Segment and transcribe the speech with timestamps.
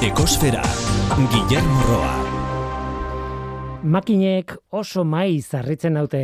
[0.00, 0.62] Ekosfera,
[1.28, 2.12] Guillermo Roa.
[3.84, 6.22] Makinek oso mai zarritzen naute.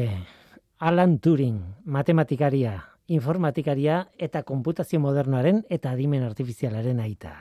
[0.80, 2.72] Alan Turing, matematikaria,
[3.12, 7.34] informatikaria eta konputazio modernoaren eta adimen artifizialaren aita.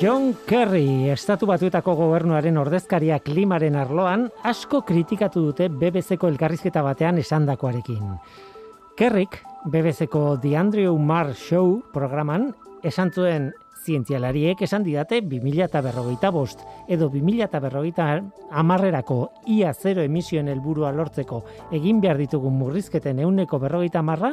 [0.00, 8.16] John Kerry, estatu batuetako gobernuaren ordezkaria klimaren arloan, asko kritikatu dute BBC-ko elkarrizketa batean esandakoarekin.
[8.94, 12.52] Kerrik, BBC-ko The Andrew Marr Show programan,
[12.86, 13.48] esan zuen
[13.82, 18.20] zientzialariek esan didate 2000 eta berrogeita bost, edo 2000 eta
[18.52, 24.30] amarrerako ia zero emisioen helburua lortzeko egin behar ditugun murrizketen euneko berrogeita marra,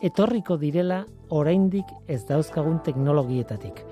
[0.00, 3.82] etorriko direla oraindik ez dauzkagun teknologietatik.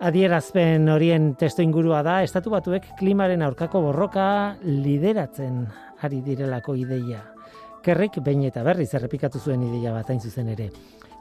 [0.00, 5.68] Adierazpen horien testo ingurua da, estatu batuek klimaren aurkako borroka lideratzen
[6.02, 7.33] ari direlako ideia.
[7.84, 10.70] Kerrik behin eta berriz errepikatu zuen ideia bat hain zuzen ere.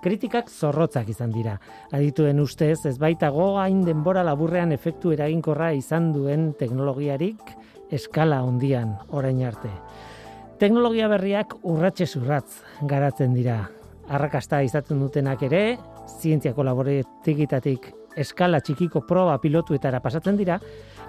[0.03, 1.57] Kritikak zorrotzak izan dira.
[1.91, 7.51] Adituen ustez, ez baitago hain denbora laburrean efektu eraginkorra izan duen teknologiarik
[7.91, 9.71] eskala hondian orain arte.
[10.59, 13.57] Teknologia berriak urratxe zurratz garatzen dira.
[14.07, 15.77] Arrakasta izaten dutenak ere,
[16.21, 20.61] zientziako laboretikitatik eskala txikiko proba pilotuetara pasatzen dira,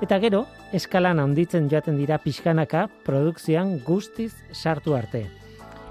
[0.03, 0.45] eta gero,
[0.75, 5.27] eskalan handitzen joaten dira pixkanaka produkzioan guztiz sartu arte.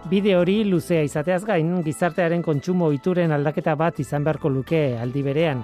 [0.09, 5.63] Bide hori luzea izateaz gain, gizartearen kontsumo ituren aldaketa bat izan beharko luke aldi berean.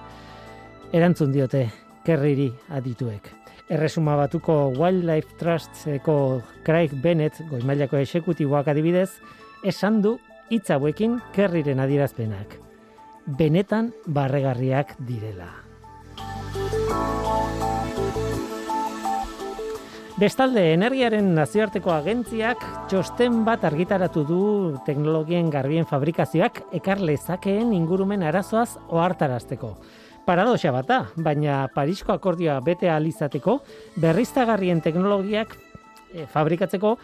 [0.95, 1.65] Erantzun diote,
[2.07, 3.27] kerriri adituek.
[3.69, 6.17] Erresuma batuko Wildlife Trusteko
[6.63, 9.09] Craig Bennett, goimailako esekutiboak adibidez,
[9.61, 10.17] esan du
[10.49, 12.55] hitz hauekin kerriren adierazpenak.
[13.27, 15.68] Benetan barregarriak direla.
[20.19, 24.39] Bestalde, energiaren nazioarteko agentziak txosten bat argitaratu du
[24.83, 29.69] teknologien garbien fabrikazioak ekar lezakeen ingurumen arazoaz ohartarazteko.
[30.27, 33.61] Paradoxa bat baina Parisko akordioa bete alizateko
[33.95, 35.55] berriztagarrien teknologiak
[36.11, 36.97] e, fabrikatzeko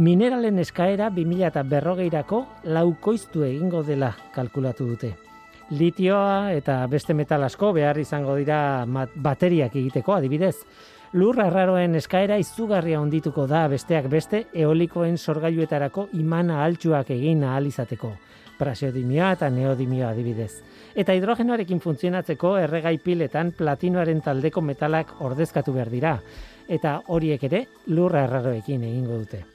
[0.00, 5.16] mineralen eskaera 2000 eta berrogeirako laukoiztu egingo dela kalkulatu dute.
[5.68, 10.56] Litioa eta beste metal asko behar izango dira bateriak egiteko adibidez.
[11.16, 18.12] Lur arraroen eskaera izugarria ondituko da besteak beste eolikoen sorgailuetarako imana altxuak egin ahal izateko.
[18.58, 20.52] Praseodimioa eta neodimioa adibidez.
[20.94, 26.18] Eta hidrogenoarekin funtzionatzeko erregai piletan platinoaren taldeko metalak ordezkatu behar dira.
[26.68, 29.46] Eta horiek ere lur arraroekin egingo dute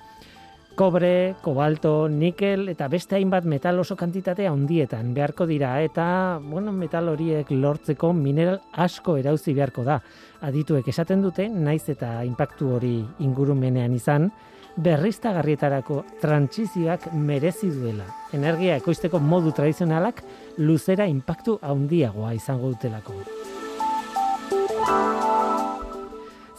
[0.75, 7.11] kobre, kobalto, nikel eta beste hainbat metal oso kantitatea handietan beharko dira eta bueno, metal
[7.11, 10.00] horiek lortzeko mineral asko erauzi beharko da.
[10.41, 14.31] Adituek esaten dute, naiz eta inpaktu hori ingurumenean izan,
[14.75, 18.07] berriztagarrietarako trantsizioak merezi duela.
[18.34, 20.23] Energia ekoizteko modu tradizionalak
[20.57, 23.22] luzera inpaktu handiagoa izango dutelako.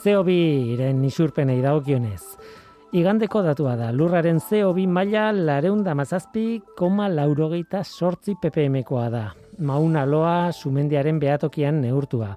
[0.04, 2.22] CO2-ren isurpenei dagokionez,
[2.94, 9.22] Igandeko datua da, lurraren CO2 maila lareunda mazazpi, koma laurogeita sortzi ppmkoa da.
[9.58, 12.28] Mauna loa sumendiaren behatokian neurtua.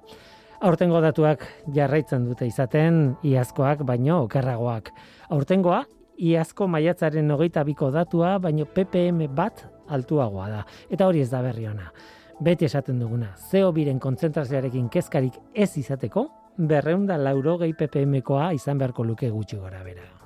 [0.66, 1.46] Aurtengo datuak
[1.76, 4.90] jarraitzen dute izaten, iazkoak baino okerragoak.
[5.30, 5.84] Aurtengoa,
[6.18, 10.66] iazko maiatzaren hogeita biko datua, baino ppm bat altuagoa da.
[10.90, 11.86] Eta hori ez da berri ona.
[12.42, 16.26] Beti esaten duguna, CO2-ren kontzentrazioarekin kezkarik ez izateko,
[16.58, 20.17] berreunda laurogei ppmkoa izan beharko luke gutxi gora bera.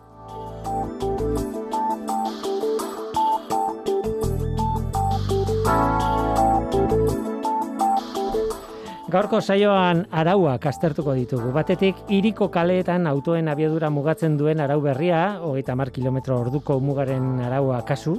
[9.13, 11.51] Gaurko saioan arauak aztertuko ditugu.
[11.53, 17.83] Batetik, iriko kaleetan autoen abiadura mugatzen duen arau berria, hogeita mar kilometro orduko mugaren araua
[17.85, 18.15] kasu,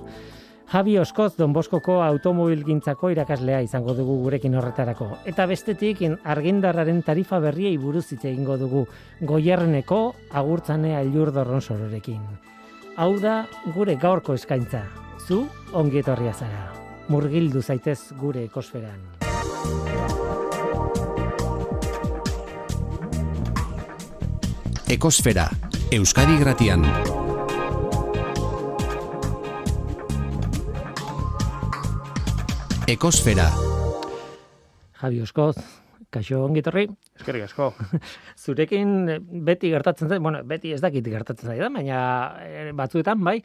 [0.70, 5.10] Javi Oskoz Don Boskoko automobil gintzako irakaslea izango dugu gurekin horretarako.
[5.26, 8.86] Eta bestetik, argindarraren tarifa berriei buruz hitz egingo dugu
[9.22, 12.22] goierreneko agurtzanea ilur dorron sororekin.
[12.98, 14.86] Hau da gure gaurko eskaintza.
[15.26, 16.68] Zu ongi etorria zara.
[17.10, 20.22] Murgildu zaitez gure ekosferan.
[24.94, 25.48] Ekosfera,
[25.90, 26.84] Euskadi Gratian.
[32.86, 33.48] Ekosfera.
[35.02, 35.56] Javi Oskoz,
[36.14, 36.84] kaixo ongi etorri.
[37.18, 37.72] Eskerrik asko.
[38.44, 42.04] Zurekin eh, beti gertatzen zait, bueno, beti ez dakit gertatzen zait, baina
[42.46, 43.40] e, batzuetan bai,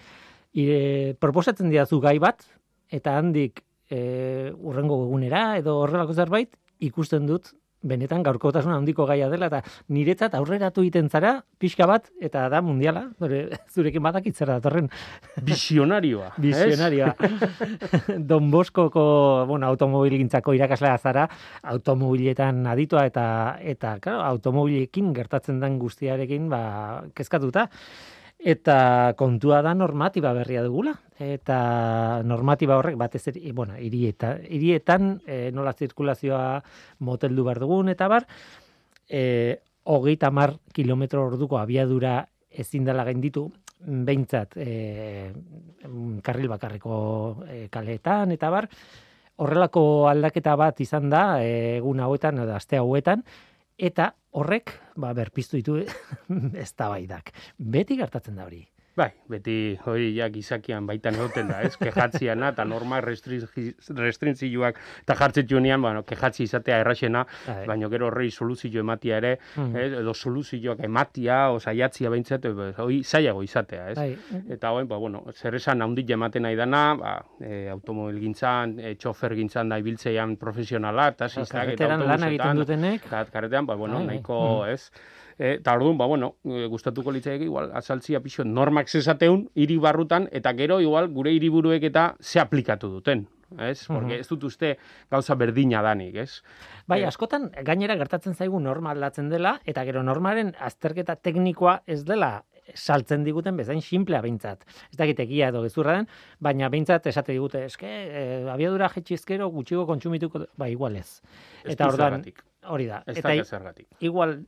[0.52, 2.44] ire, proposatzen diazu gai bat,
[2.92, 6.52] eta handik e, urrengo egunera edo horrelako zerbait,
[6.92, 9.62] ikusten dut benetan gaurkotasun handiko gaia dela eta
[9.94, 13.44] niretzat aurreratu egiten zara pixka bat eta da mundiala, zure,
[13.74, 14.90] zurekin badakitzera datorren.
[15.46, 16.32] Visionarioa.
[16.42, 17.14] Visionarioa.
[18.30, 19.04] Don Boskoko,
[19.48, 21.28] bueno, automobilgintzako irakaslea zara,
[21.62, 23.24] automobiletan aditua eta
[23.62, 26.62] eta claro, automobilekin gertatzen den guztiarekin ba
[27.14, 27.68] kezkatuta.
[28.38, 30.94] Eta kontua da normatiba berria dugula.
[31.18, 36.60] Eta normatiba horrek batez ere, bueno, irieta, irietan e, nola zirkulazioa
[37.02, 38.28] moteldu behar dugun, eta bar,
[39.10, 39.58] e,
[39.90, 43.48] hogeita mar kilometro orduko abiadura ezin dela gainditu,
[43.80, 45.32] behintzat e,
[46.22, 46.94] karril bakarreko
[47.48, 48.70] e, kaleetan, eta bar,
[49.38, 53.26] horrelako aldaketa bat izan da egun hauetan, edo aste hauetan,
[53.78, 55.78] eta horrek ba berpiztu ditu
[56.66, 57.32] eztabaidak.
[57.58, 58.64] Beti gertatzen da hori.
[58.98, 59.54] Bai, beti
[59.86, 61.76] hori ja gizakian baitan egoten da, ez?
[61.78, 67.60] Kejatziana eta norma restrintzioak eta jartzen junean, bueno, kejatzi izatea erraxena, bai.
[67.68, 69.84] baina gero horrei soluzio ematia ere, mm.
[70.00, 72.48] edo soluzioak ematia, o saiatzia behintzat,
[72.84, 73.96] hori zaiago izatea, ez?
[74.00, 74.42] Bai.
[74.56, 78.96] Eta hori, ba, bueno, zer esan handik ematen nahi dana, ba, e, automobil gintzan, e,
[78.98, 82.66] txofer gintzan da ibiltzeian profesionala, eta ziztak, eta autobusetan,
[82.96, 84.10] eta karetean, ba, bueno, bai.
[84.10, 84.74] nahiko, mm.
[84.74, 85.16] ez?
[85.38, 90.52] Eta orduan, ba, bueno, e, gustatuko litzaik igual, azaltzia pixo, normak zezateun, hiri barrutan, eta
[90.58, 93.28] gero, igual, gure hiriburuek eta ze aplikatu duten.
[93.56, 93.86] Ez?
[93.86, 94.74] Porque ez dut uste
[95.10, 96.42] gauza berdina danik, ez?
[96.86, 102.02] Bai, eh, askotan, gainera gertatzen zaigu norma aldatzen dela, eta gero normaren azterketa teknikoa ez
[102.04, 102.42] dela
[102.74, 104.66] saltzen diguten bezain simplea behintzat.
[104.90, 106.10] Ez dakit egia edo gezurra den,
[106.44, 111.22] baina behintzat esate digute, eske, e, abiadura jetxizkero gutxiko kontsumituko, ba, igual ez.
[111.64, 112.26] Eta ordan,
[112.68, 113.02] hori da.
[113.06, 113.32] eta
[114.00, 114.42] igual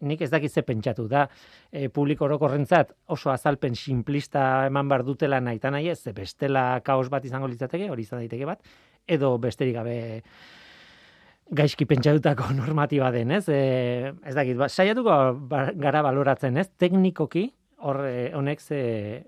[0.00, 1.26] nik ez dakit ze pentsatu da
[1.72, 6.80] e, publiko orokorrentzat oso azalpen simplista eman bar dutela nahi ta nahi ez ze bestela
[6.84, 8.60] kaos bat izango litzateke hori izan daiteke bat
[9.06, 10.22] edo besterik gabe
[11.50, 13.48] gaizki pentsatutako normatiba den, ez?
[13.48, 15.18] E, ez dakit, ba, saiatuko
[15.50, 16.68] ba, gara baloratzen, ez?
[16.78, 17.48] Teknikoki
[17.86, 18.80] hor e, honek ze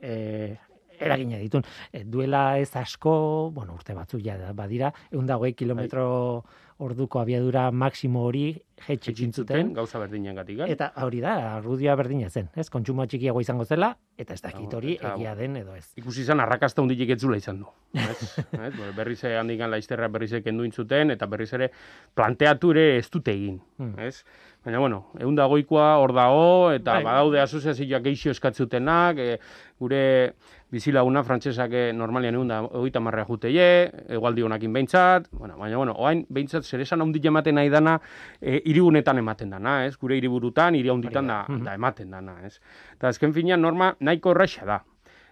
[0.02, 0.14] e,
[0.98, 1.62] eragina ditun.
[1.92, 6.08] E, duela ez asko, bueno, urte batzu ja badira, 120 kilometro
[6.42, 8.52] bai orduko abiadura maksimo hori
[8.86, 9.72] jetxe gintzuten.
[9.74, 10.60] Gauza berdinen gatik.
[10.70, 12.48] Eta hori da, arrudia berdina zen.
[12.54, 15.88] Ez, kontsumo txikiago izango zela, eta ez dakit hori egia den edo ez.
[15.98, 17.72] Ikusi izan, arrakasta hundik etzula izan du.
[17.98, 21.72] ez, ez, berriz handikan laizterra berriz kendu intzuten, eta berriz ere
[22.14, 23.58] planteatu ere ez dute egin.
[23.78, 23.96] Hmm.
[23.98, 24.22] Ez?
[24.68, 27.04] Baina, bueno, egun dagoikoa hor dago, eta bai.
[27.06, 29.36] badaude asoziazioak geixio eskatzutenak, e,
[29.80, 30.00] gure
[30.68, 33.68] bizilaguna frantsesak eh, normalian egun da oita marrea juteie,
[34.12, 37.94] egualdi honakin behintzat, bueno, baina, bueno, oain behintzat zer esan handi ematen nahi dana,
[38.42, 39.94] e, irigunetan ematen dana, ez?
[39.96, 42.60] Gure iriburutan, iri handitan da, da ematen dana, ez?
[42.92, 44.82] Eta azken finean, norma nahiko horreixa da.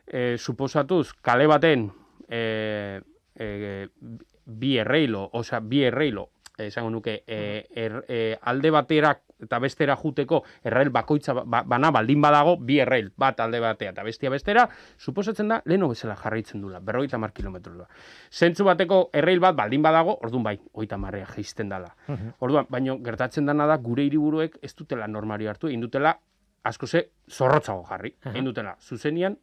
[0.06, 1.90] E, suposatuz, kale baten,
[2.24, 3.02] e,
[3.36, 3.52] e,
[4.46, 10.42] bi erreilo, osea, bi erreilo, esango nuke, e, er, e, alde baterak eta bestera juteko
[10.64, 14.66] errail bakoitza ba, ba, bana baldin badago bi errail bat alde batea eta bestia bestera
[14.98, 17.88] suposatzen da leno bezala jarraitzen dula 50 kilometro da.
[18.30, 21.92] Zentzu bateko errail bat baldin badago ordun bai 30 marrea jaisten dala.
[22.40, 26.16] Orduan baino gertatzen dana da gure hiriburuek ez dutela normari hartu egin dutela
[26.64, 28.14] asko ze zorrotzago jarri.
[28.24, 29.36] Egin dutela zuzenian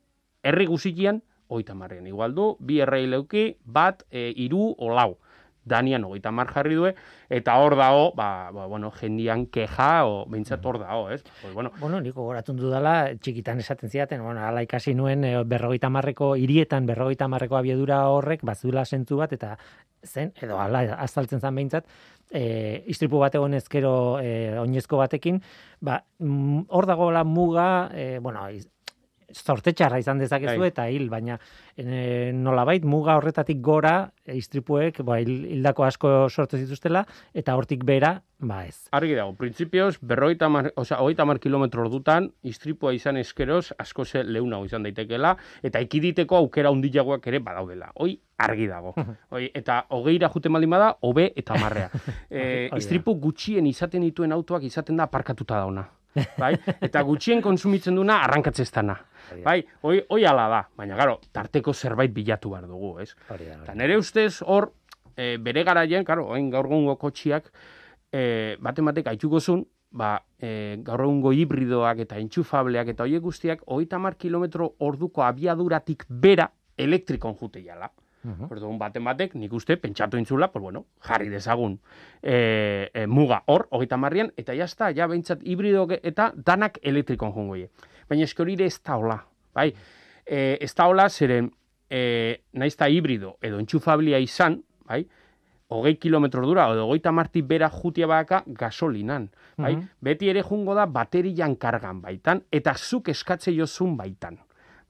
[0.43, 5.17] herri guzikian 30 marrean igual du bi errail euki bat e, iru o lau.
[5.65, 6.93] Danian hogeita mar jarri due,
[7.29, 11.23] eta hor dago, ba, ba, bueno, jendian keja, o bintzat hor dago, ez?
[11.41, 15.89] Pues, bueno, bueno niko goratun dudala, txikitan esaten ziaten, bueno, ala ikasi nuen, e, berrogeita
[15.89, 19.55] marreko, hirietan berrogeita marreko abiedura horrek, bazula sentu bat, eta
[20.03, 21.87] zen, edo ala, azaltzen zen behintzat,
[22.33, 25.39] e, istripu bat egon ezkero e, oinezko batekin,
[25.79, 28.43] ba, mm, hor dago la muga, e, bueno,
[29.33, 30.69] zortetxarra izan dezakezu bai.
[30.71, 31.39] eta hil, baina
[31.77, 38.19] e, nolabait muga horretatik gora e, istripuek ba, hildako asko sortu zituztela eta hortik bera
[38.43, 38.87] ba ez.
[38.91, 44.23] Argi dago, printzipioz, berroita mar, oza, oita mar kilometro ordutan, istripua izan eskeroz, asko ze
[44.23, 47.91] leuna izan daitekela, eta ikiditeko aukera undilagoak ere badaudela.
[47.95, 48.93] Hoi, argi dago.
[49.33, 51.89] Hoi, eta hogeira jute maldin bada, hobe eta marrea.
[52.29, 55.87] e, istripu gutxien izaten dituen autoak izaten da aparkatuta dauna.
[56.37, 56.53] Bai?
[56.81, 58.95] Eta gutxien konsumitzen duna arrankatzestana.
[59.43, 63.13] Bai, hoi, hoi ala da, baina garo, tarteko zerbait bilatu behar dugu, ez?
[63.63, 64.71] Eta nere ustez hor,
[65.15, 67.49] e, bere garaien, karo, hain gaur gongo kotxiak,
[68.11, 73.65] e, bate batek aituko zun, ba, e, gaur egungo hibridoak eta entxufableak eta hoiek guztiak,
[73.65, 77.89] hoi tamar kilometro orduko abiaduratik bera elektrikon jute jala.
[78.23, 78.77] Uh -huh.
[78.77, 81.79] baten batek, nik uste, pentsatu intzula, pues bueno, jarri dezagun
[82.21, 87.55] e, e, muga hor, hogeita marrian, eta jazta, ja behintzat hibrido eta danak elektrikon jongo
[88.09, 89.73] Baina eski hori ez da hola, bai?
[90.25, 91.51] E, ez da hola, zeren,
[91.89, 95.07] e, naizta hibrido edo entxufablia izan, bai?
[95.73, 99.29] hogei kilometro dura, edo hogeita marti bera jutia baka gasolinan.
[99.57, 99.75] Bai?
[99.75, 99.87] Mhm.
[100.01, 104.37] Beti ere jungo da baterian kargan baitan, eta zuk eskatze jozun baitan.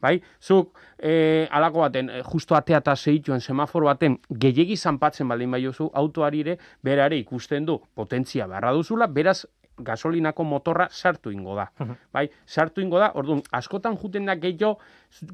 [0.03, 0.17] Bai?
[0.43, 5.61] Zuk e, alako baten, e, justo atea eta zehituen semaforo baten, gehiegi zanpatzen baldin bai
[5.63, 9.45] jozu, autoari ere, berare ikusten du, potentzia beharra duzula, beraz,
[9.77, 11.69] gasolinako motorra sartu ingo da.
[12.13, 14.77] Bai, sartu ingo da, orduan, askotan juten da gehiago,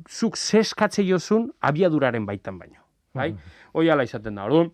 [0.08, 2.86] zuk zeskatze jozun abiaduraren baitan baino.
[3.18, 3.34] Bai?
[3.74, 4.46] Hoi ala izaten da.
[4.46, 4.70] Orduan,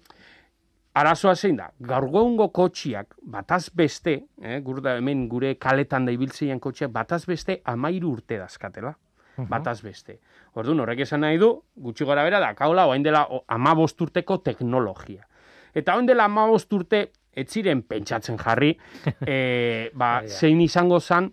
[0.95, 2.11] arazoa zein da, gaur
[2.53, 8.11] kotxiak, bataz beste, eh, gur da hemen gure kaletan da ibiltzeien kotxiak, bataz beste amairu
[8.11, 8.95] urte dazkatela.
[9.37, 10.19] Bataz beste.
[10.55, 15.27] Orduan, horrek esan nahi du, gutxi gora bera, da, kaula, oain dela amabost urteko teknologia.
[15.75, 17.01] Eta oain dela amabost urte,
[17.35, 18.71] ez ziren pentsatzen jarri,
[19.27, 21.31] e, ba, zein izango zan,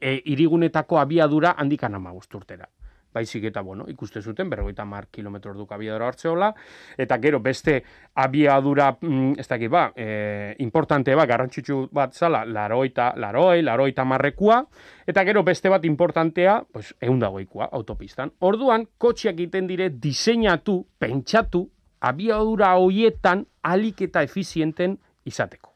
[0.00, 2.66] e, irigunetako abiadura handikan amabost urtera.
[3.12, 6.52] Baizik eta, bueno, ikuste zuten, berrogeita mar kilometro duk abiadura hartzeola,
[6.96, 7.82] eta gero beste
[8.14, 14.62] abiadura, mm, ez dakit ba, e, importante ba, garrantzitsu bat zala, laroita, laroi, laroita marrekua,
[15.06, 18.32] eta gero beste bat importantea, pues, eundagoikoa, autopistan.
[18.40, 21.66] Orduan, kotxiak egiten dire diseinatu, pentsatu,
[22.00, 24.96] abiadura hoietan alik eta efizienten
[25.28, 25.70] izateko.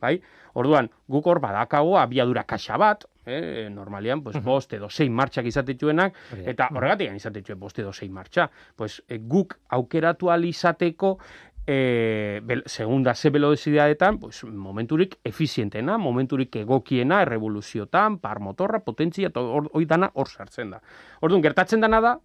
[0.00, 0.16] Bai?
[0.58, 6.16] Orduan, guk hor badakago abiadura kaxa bat, eh, normalian, pues, bost edo sei martxak izatetuenak,
[6.32, 8.50] Hori eta horregatik izatetue bost edo sei martxa.
[8.76, 11.18] Pues, eh, guk aukeratu ahal izateko,
[11.66, 19.40] e, bel, segunda ze velozidadetan, pues, momenturik efizientena, momenturik egokiena, errevoluziotan, par motorra, potentzia, eta
[19.40, 20.80] hor, hoi dana hor sartzen da.
[21.20, 22.16] Orduan, gertatzen dana da,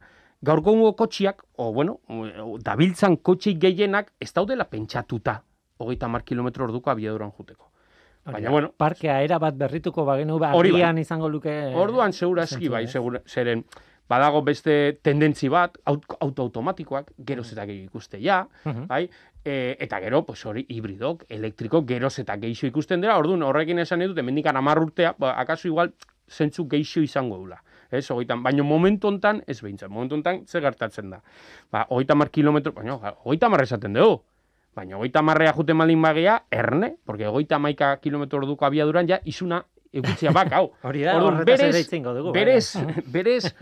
[0.41, 1.99] gaurko kotxiak, o bueno,
[2.61, 5.43] dabiltzan kotxei gehienak, ez daudela pentsatuta,
[5.77, 7.71] hogeita mar kilometro orduko abiaduran juteko.
[8.25, 10.81] Baina, bueno, Parkea era bat berrituko bagenu, ba, Hori bai.
[10.81, 11.51] agian izango luke...
[11.77, 13.61] Orduan segurazki bai, segura, zeren
[14.09, 18.87] badago beste tendentzi bat, aut- auto automatikoak, geroz eta gehiago ikuste ja, Mhm.
[18.87, 19.09] bai?
[19.45, 23.99] E, eta gero, pues hori hibridok, elektriko, geroz eta gehiago ikusten dira, orduan horrekin esan
[24.07, 25.93] dut, hemendikan hamar urtea, ba, akaso igual
[26.27, 27.61] zentzu gehiago izango dula.
[27.91, 31.21] Ez, hogeitan, baina momentu hontan, ez behintzen, momentu hontan, ze gertatzen da.
[31.71, 34.23] Ba, hogeita mar kilometro, baina, hogeita mar esaten dugu.
[34.75, 39.61] Baina hogeita marrea juten malin bagea, erne, porque hogeita maika kilometro orduko abiaduran, ja, izuna
[39.95, 40.71] egutzia bak, hau.
[40.83, 42.33] Hori da, Orduan, berez- dugu.
[42.35, 42.75] Berez,
[43.07, 43.55] berez,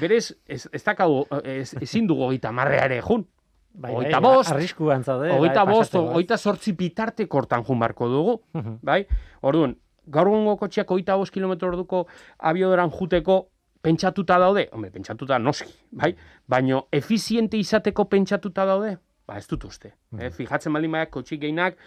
[0.00, 3.26] berez, ez, ez dakau, ez, ezin dugu hogeita marrea ere jun.
[3.74, 5.30] Bai, hogeita bai, bost, arriskuan zaude.
[5.32, 8.78] Hogeita bai, bost, hogeita sortzi bitarte kortan jun barko dugu, Mhm.
[8.82, 9.06] bai?
[9.40, 9.74] Orduan,
[10.06, 12.06] gaur egungo kotxeak hogeita bost kilometro orduko
[12.38, 13.48] abiodoran juteko
[13.82, 14.68] pentsatuta daude?
[14.72, 16.14] Hombre, pentsatuta noski, bai?
[16.46, 18.98] Baino, efiziente izateko pentsatuta daude?
[19.26, 19.94] Ba, ez dut uste.
[20.18, 20.30] Eh?
[20.34, 21.78] Fijatzen baldin baiak kotxik gehienak,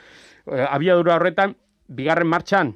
[0.51, 1.56] eh, abiadura horretan,
[1.88, 2.74] bigarren martxan,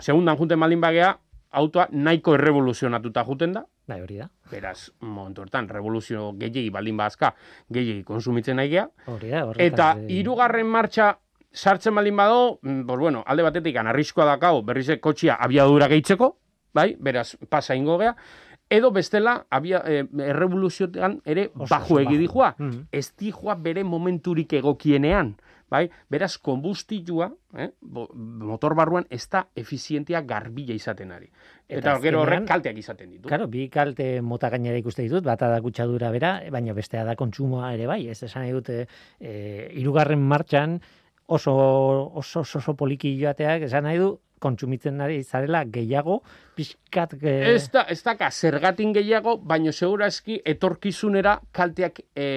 [0.00, 1.12] segundan juten baldin bagea,
[1.56, 4.26] autoa nahiko errevoluzionatuta juten da, Bai, hori da.
[4.50, 7.32] beraz, momentu hortan, revoluzio gehiagi baldin bazka,
[7.72, 9.68] gehiagi konsumitzen nahi gea, Hori da, horretaz.
[9.68, 11.12] Eta hirugarren martxa
[11.52, 16.36] sartzen baldin bado, mm, pues bueno, alde batetik arriskoa dakau berrize kotxia abiadura gehitzeko,
[16.74, 18.14] bai, beraz pasa ingo gea,
[18.70, 22.18] edo bestela abia, e, errevoluzioetan ere Oso, baju oso egi bajo.
[22.18, 22.54] dijua.
[22.58, 22.86] Mhm.
[22.92, 25.36] Ez dijua bere momenturik egokienean,
[25.70, 25.90] bai?
[26.10, 31.26] Beraz, konbustilua, eh, motor barruan ez da efizientia garbila izaten ari.
[31.68, 33.28] Eta, Eta gero horrek kalteak izaten ditu.
[33.28, 37.72] Claro, bi kalte mota gainera ikuste ditut, bata da kutsadura bera, baina bestea da kontsumoa
[37.74, 38.86] ere bai, ez esan nahi dute
[39.20, 40.80] e, irugarren martxan
[41.26, 46.20] oso oso oso, oso poliki joateak esan nahi du kontsumitzen ari zarela gehiago
[46.56, 52.28] pixkat e, Ez da, ez daka zergatin gehiago, baino segurazki etorkizunera kalteak e,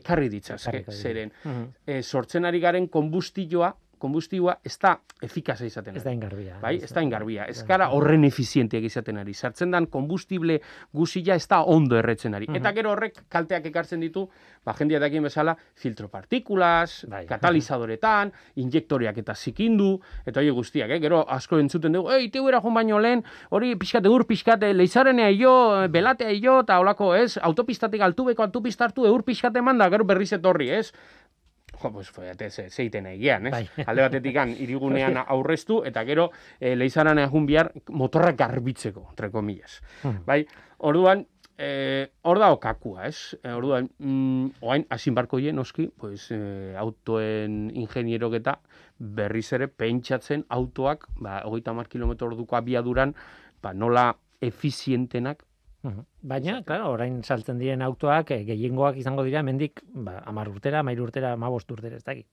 [0.00, 1.32] ekarri ditzazke, zeren.
[1.44, 1.68] Mhm.
[1.86, 6.58] E, sortzen ari garen konbustioa, konbustioa ez da efikaza izaten ez da ingarbia.
[6.62, 7.46] Bai, ez da ingarbia.
[7.50, 9.34] Ez gara horren efizienteak izaten ari.
[9.34, 10.58] Sartzen dan konbustible
[10.92, 12.50] guzia ez da ondo erretzen ari.
[12.58, 14.26] Eta gero horrek kalteak ekartzen ditu,
[14.64, 17.24] ba, jendia dakien bezala, filtro partikulas, Bai.
[17.30, 18.32] katalizadoretan,
[18.62, 19.94] injektoreak eta zikindu,
[20.26, 21.00] eta hori guztiak, eh?
[21.02, 25.54] gero asko entzuten dugu, ei, teu joan baino lehen, hori pixkate ur, pixkate, leizarenea jo,
[25.92, 30.32] belatea jo, eta holako, ez, autopistatik altubeko autopista hartu, eur pixkate eman da, gero berriz
[30.32, 30.90] etorri, ez?
[31.82, 32.12] Jo, pues,
[32.70, 33.52] zeiten egian, ez?
[33.52, 33.66] Bai.
[33.90, 39.80] Alde batetik irigunean aurreztu, eta gero e, leizaran egun bihar motorra garbitzeko, entre comillas.
[40.02, 40.22] Hmm.
[40.26, 40.44] Bai,
[40.78, 41.26] orduan,
[41.58, 43.36] e, hor da okakua, ez?
[43.44, 48.58] Orduan, mm, oain, hasin barko hien, noski, pues, e, autoen ingenierok eta
[48.98, 53.14] berriz ere pentsatzen autoak, ba, hogeita mar kilometro orduko abiaduran,
[53.62, 54.12] ba, nola
[54.42, 55.44] efizientenak.
[56.22, 61.02] Baina, claro, orain saltzen diren autoak eh, gehiengoak izango dira hemendik ba 10 urtera, 13
[61.02, 62.26] urtera, 15 urtera, ez dakit.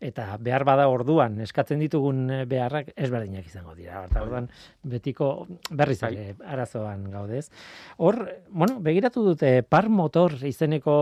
[0.00, 4.06] Eta behar bada orduan eskatzen ditugun eh, beharrak ezberdinak izango dira.
[4.08, 4.48] Eta orduan
[4.82, 6.12] betiko berriz Bai.
[6.14, 7.50] ere arazoan gaudez.
[7.98, 10.96] Hor, bueno, begiratu dute par motor izeneko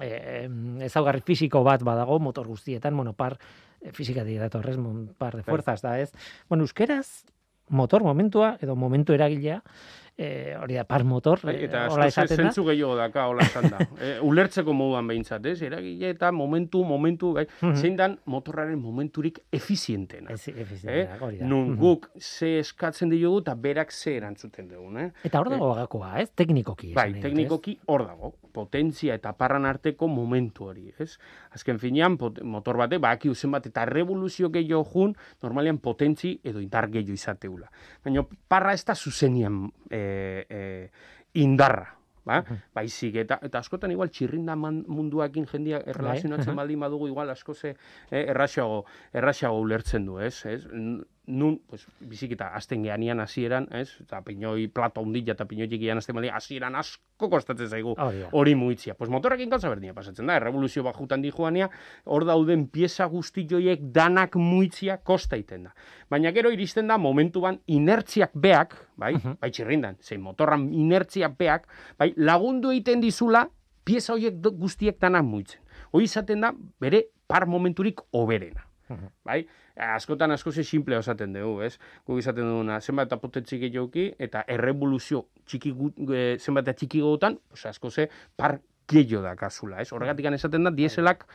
[0.00, 0.48] eh,
[0.88, 3.36] ezaugarri fisiko bat badago motor guztietan, bueno, par
[3.82, 5.50] eh, fisika dira mon- par de Bai.
[5.52, 6.10] fuerzas da, ez?
[6.48, 7.26] Bueno, euskeraz
[7.68, 9.62] motor momentua edo momentu eragilea
[10.20, 12.42] eh, hori da par motor, eh, eta hola esaten da.
[12.42, 13.78] zentzu gehiago daka, hola esan da.
[14.02, 15.62] e, ulertzeko moduan behintzat, ez?
[15.62, 17.74] Eragile eta momentu, momentu, bai, Mhm.
[17.76, 20.30] zein dan motorraren momenturik efizientena.
[20.34, 20.54] Ez, Eh?
[20.60, 21.46] efizienteak, hori da.
[21.46, 21.78] Nun Mhm.
[21.80, 25.10] guk ze eskatzen diogu eta berak ze erantzuten dugu, eh?
[25.22, 26.30] Eta hor dago gakoa, ez?
[26.34, 26.92] Teknikoki.
[26.94, 31.12] Bai, teknikoki hor dago, potentzia eta parran arteko momentu hori, ez?
[31.54, 36.60] Azken finean, pot- motor batek, baki uzen bat, eta revoluzio gehiago jun, normalian potentzi edo
[36.64, 37.70] indar gehiago izateula.
[38.04, 40.02] Baina parra ez da zuzenian e,
[40.48, 40.62] e,
[41.38, 41.94] indarra,
[42.28, 42.42] ba?
[42.76, 46.58] Baizik, eta, eta askotan igual txirrinda man- munduakin jendia erlazionatzen aha.
[46.60, 47.70] baldin badugu, igual asko ze
[48.10, 48.82] eh, erraxago,
[49.16, 50.34] erraxago ulertzen du, ez?
[50.46, 50.66] ez?
[51.28, 53.90] Nun, pues, bizikita, azten geanian hasieran, ez?
[54.00, 58.30] Eta pinoi plato hundila eta pinoi txikian azten baldin, hasieran asko kostatzen zaigu Hori da.
[58.32, 58.94] hori muitzia.
[58.96, 61.68] Pues motorrekin gauza berdina pasatzen da, errevoluzio bat jutan di joania,
[62.06, 65.74] hor dauden pieza guzti joiek danak muitzia kosta iten da.
[66.08, 71.68] Baina gero iristen da momentuan inertziak beak, bai, bai txirrindan, zein motorran inertziak beak,
[71.98, 73.44] bai, lagundu egiten dizula
[73.84, 75.60] pieza horiek guztiek danak muitzen.
[75.92, 78.67] Hoi izaten da bere par momenturik oberena.
[79.28, 79.42] Bai?
[79.76, 81.78] Askotan asko ze simple osaten dugu, ez?
[82.06, 85.74] Guk izaten duguna, zenbat eta potentzi gehiagoki, eta errevoluzio txiki
[86.08, 89.92] e, zenbat txiki gogotan, pues asko ze par gehiago da kasula, ez?
[89.92, 91.26] Horregatik esaten da, dieselak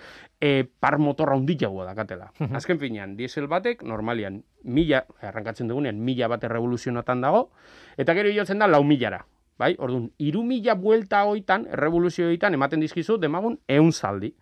[0.42, 2.32] e, par motorra hundiagoa dakatela.
[2.60, 7.50] Azken finean, diesel batek, normalian, mila, arrankatzen dugunean, mila bat errevoluzionatan dago,
[7.98, 9.24] eta gero jotzen da, lau milara.
[9.62, 14.34] Bai, orduan, iru mila buelta hoitan, errevoluzio hoitan, ematen dizkizu, demagun, eun zaldi.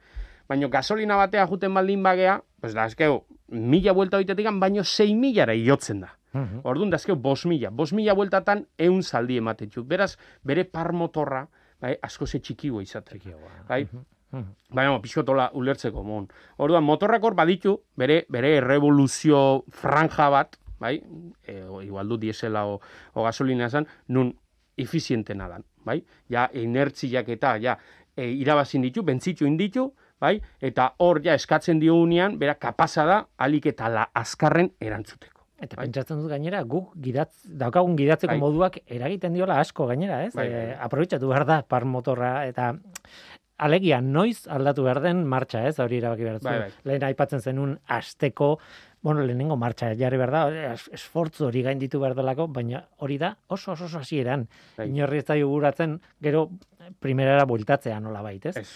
[0.48, 5.56] Baina gasolina batea juten baldin bagea, pues da, azkeu, mila buelta hoitetik, baino sei milara
[5.58, 6.14] iotzen da.
[6.34, 6.62] Mhm.
[6.64, 7.70] Orduan, da azkeu, bos mila.
[7.70, 9.88] Bos mila bueltatan eun zaldi ematen dut.
[9.88, 11.48] Beraz, bere par motorra,
[11.82, 12.84] bai, asko ze txikiua.
[12.86, 13.66] Txikiagoa.
[13.68, 13.88] Bai,
[14.32, 14.54] Mhm.
[14.72, 16.28] Baina, pixkotola ulertzeko mon.
[16.58, 21.02] Orduan, motorrak hor baditu, bere, bere revoluzio franja bat, bai,
[21.44, 22.80] e, o, igual du diesela o,
[23.14, 24.32] o gasolina esan, nun
[24.78, 26.00] efizientena dan, bai?
[26.30, 27.78] Ja, inertziak eta, ja,
[28.16, 30.36] e, irabazin ditu, bentzitu inditu, bai?
[30.62, 35.42] Eta hor, ja, eskatzen diogunean, bera, kapasa da, alik eta la azkarren erantzuteko.
[35.62, 35.86] Eta Bai.
[35.86, 38.40] pentsatzen dut gainera, guk gidatz, daukagun gidatzeko Bai.
[38.42, 40.34] moduak eragiten diola asko gainera, ez?
[40.34, 40.78] Bai, bai, bai.
[40.88, 42.72] aprobetxatu behar da par motorra eta
[43.62, 45.76] alegia noiz aldatu behar den martxa, ez?
[45.80, 46.72] Hori erabaki behar Bai, bai.
[46.90, 48.56] Lehen aipatzen zenun asteko
[49.04, 50.42] bueno, lehenengo martxa jarri behar da,
[50.74, 54.48] es- esfortzu hori gainditu behar delako, baina hori da oso oso oso hasieran.
[54.78, 54.88] Bai.
[54.90, 56.48] Inorri ez zaio guratzen gero
[57.00, 58.58] primerara bueltatzea nola bait, ez?
[58.58, 58.68] Ez.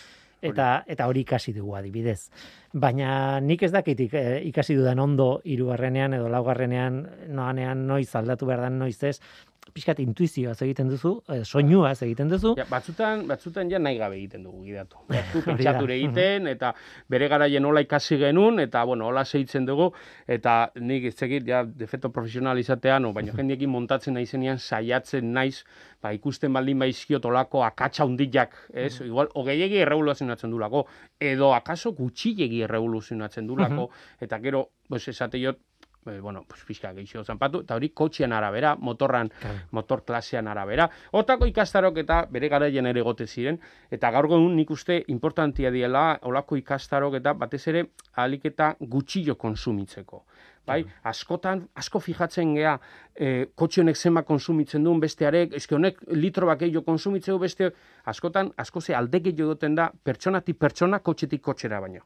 [0.42, 2.30] Eta, eta hori ikasi dugu adibidez.
[2.74, 8.66] Baina nik ez dakit eh, ikasi dudan ondo hirugarrenean edo laugarrenean noanean noiz aldatu behar
[8.68, 9.20] den noiz ez,
[9.74, 14.44] pixkat intuizioaz egiten duzu, eh, soinuaz egiten duzu, Ja, batzutan, batzutan ja nahi gabe egiten
[14.44, 15.02] dugu gidatu.
[15.10, 16.74] Batzu pentsature egiten, eta
[17.10, 19.92] bere garaien nola ikasi genuen, eta, bueno, hola segitzen dugu,
[20.28, 25.64] eta nik ez zekit, ja, defeto profesional izatean, no, baina jendiekin montatzen naizenean saiatzen naiz,
[26.02, 29.00] ba, ikusten baldin baizkiot olako akatsa hundiak, ez?
[29.02, 30.86] Igual, hogeiegi errevoluzionatzen dulako,
[31.20, 33.90] edo akaso gutxilegi errevoluzionatzen dulako,
[34.22, 35.42] eta gero, pues, esate
[36.08, 39.58] eh, bueno, pues, pixka gehiago zanpatu, eta hori kotxean arabera, motorran, Claro.
[39.72, 40.90] motor klasean arabera.
[41.12, 43.60] Otako ikastarok eta bere garaien ere egote ziren,
[43.92, 49.36] eta gaur egun nik uste importantia diela olako ikastarok eta batez ere alik eta gutxillo
[49.36, 50.26] konsumitzeko.
[50.66, 52.80] Bai, askotan, asko fijatzen gea,
[53.14, 57.70] e, kotxe honek zenba konsumitzen duen bestearek, eske honek litro bat gehiago konsumitzeu beste,
[58.06, 62.02] askotan, asko ze alde gehiago da, pertsonatik pertsona, kotxetik kotxera baino.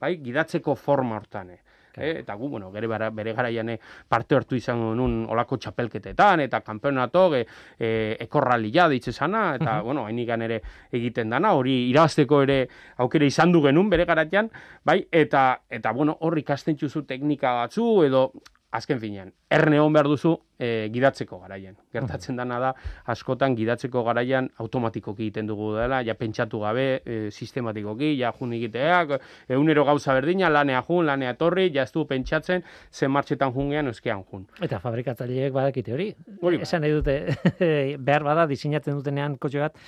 [0.00, 1.50] Bai, gidatzeko forma hortan.
[1.50, 1.58] eh.
[1.96, 3.78] Eh, eta gu, bueno, bara- bere garaian eh,
[4.08, 7.46] parte hartu izango nun olako txapelketetan, eta kampeonato, e,
[7.78, 10.60] e, ekorralia deitze sana, eta, bueno, hainikan ere
[10.92, 14.50] egiten dana, hori irabazteko ere aukera izan du genuen bere garatian,
[14.84, 18.32] bai, eta, eta bueno, hor ikasten txuzu teknika batzu, edo,
[18.74, 21.76] azken finean, erne hon behar duzu e, gidatzeko garaian.
[21.94, 22.70] Gertatzen dana da,
[23.12, 29.14] askotan gidatzeko garaian automatikoki egiten dugu dela, ja pentsatu gabe, e, sistematikoki, ja jun egiteak,
[29.48, 34.24] egunero gauza berdina, lanea jun, lanea etorri, ja ez du pentsatzen, zen martxetan jungean, euskean
[34.30, 34.48] jun.
[34.64, 36.08] Eta fabrikatzaileek badakite hori.
[36.40, 36.66] Hori bai.
[36.66, 37.18] Esan nahi dute,
[38.08, 39.78] behar bada diseinatzen dutenean kotxe bat,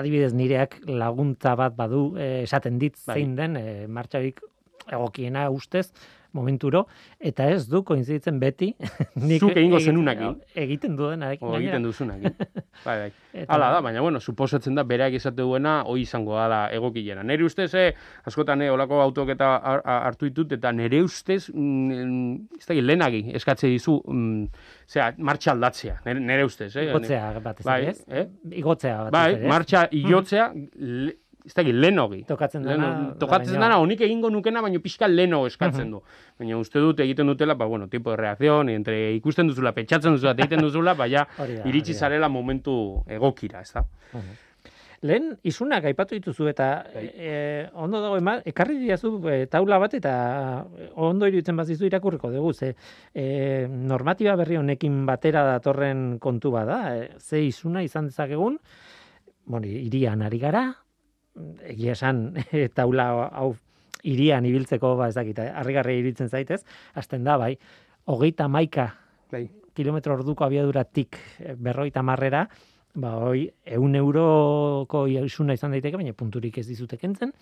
[0.00, 3.18] adibidez nireak laguntza bat badu, eh, esaten dit Bai.
[3.18, 4.40] zein den, eh, martxarik
[4.88, 5.90] egokiena ustez
[6.32, 6.86] momenturo
[7.18, 8.74] eta ez du koinziditzen beti
[9.16, 10.36] nik Zuk egingo zenunakin.
[10.54, 11.76] egiten duenarekin O gainera.
[11.76, 12.22] egiten duzunak.
[12.86, 13.44] bai, bai.
[13.48, 17.22] Hala da, baina bueno, suposatzen da bereak esate duena hoi izango dala egokiena.
[17.22, 17.94] Nere ustez, eh,
[18.26, 22.82] askotan eh, olako autok eta har- har- hartu ditut, eta nere ustez, mm, ez dakit,
[22.84, 24.46] lehenagi eskatze dizu, mm,
[24.90, 26.88] zera, martxa aldatzea, nere, nere ustez, eh?
[26.90, 28.04] Igotzea batez Bai, ere, ez?
[28.08, 28.26] eh?
[28.58, 29.48] Igotzea batez Bai, ez?
[29.48, 32.22] martxa ilotzea, le, ez dakit, lehenogi.
[32.28, 36.02] Tokatzen dena, tokatzen dana, honik egingo nukena, baina pixka leno eskatzen du.
[36.40, 40.36] Baina uste dut egiten dutela, ba, bueno, tipo de reacción, entre ikusten duzula, pentsatzen duzula,
[40.38, 41.26] egiten duzula, baina
[41.70, 42.76] iritsi zarela momentu
[43.08, 43.84] egokira, ez da?
[45.00, 47.06] Lehen isunak aipatu dituzu eta Bai.
[47.08, 47.36] e,
[47.72, 50.12] ondo dago ema, ekarri diazu e, taula bat eta
[51.00, 52.74] ondo iruditzen bazizu irakurriko dugu ze
[53.14, 53.24] e,
[53.70, 58.60] normatiba berri honekin batera datorren kontu bada e, ze isuna izan dezakegun
[59.46, 60.66] bueno, irian ari gara
[61.66, 62.34] egia esan
[62.78, 63.54] taula hau
[64.02, 66.62] irian ibiltzeko ba ez dakit harrigarria iritzen zaitez
[66.94, 67.56] hasten da bai
[68.06, 68.94] hogeita maika
[69.30, 69.46] Bai.
[69.74, 72.44] kilometro orduko abiaduratik eh, berrogeita marrera,
[72.94, 77.32] ba, hoi, eun euroko isuna izan daiteke, baina punturik ez dizute kentzen,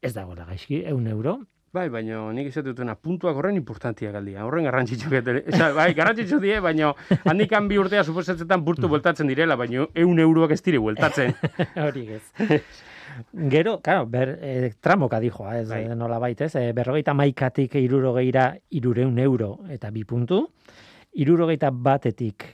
[0.00, 1.40] ez dagoela gaizki, eun euro.
[1.70, 5.44] Bai, baina nik izate dutena, puntuak horren importantia galdia, horren garrantzitsu getele.
[5.46, 6.88] Eza, bai, garrantzitsu die, baina
[7.30, 11.30] handikan bi urtea suposatzetan burtu bueltatzen direla, baina eun euroak ez dire bueltatzen.
[11.84, 12.24] Hori ez.
[13.52, 15.84] Gero, claro, ber, e, tramoka dijoa, ez Bai.
[15.86, 15.96] bai.
[15.98, 20.42] nola baitez, e, berrogeita maikatik irurogeira irureun euro eta bi puntu,
[21.22, 22.48] irurogeita batetik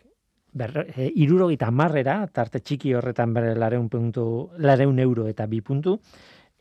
[0.53, 5.97] ber, e, irurogeita marrera, tarte txiki horretan bere lareun, puntu, lareun euro eta bi puntu,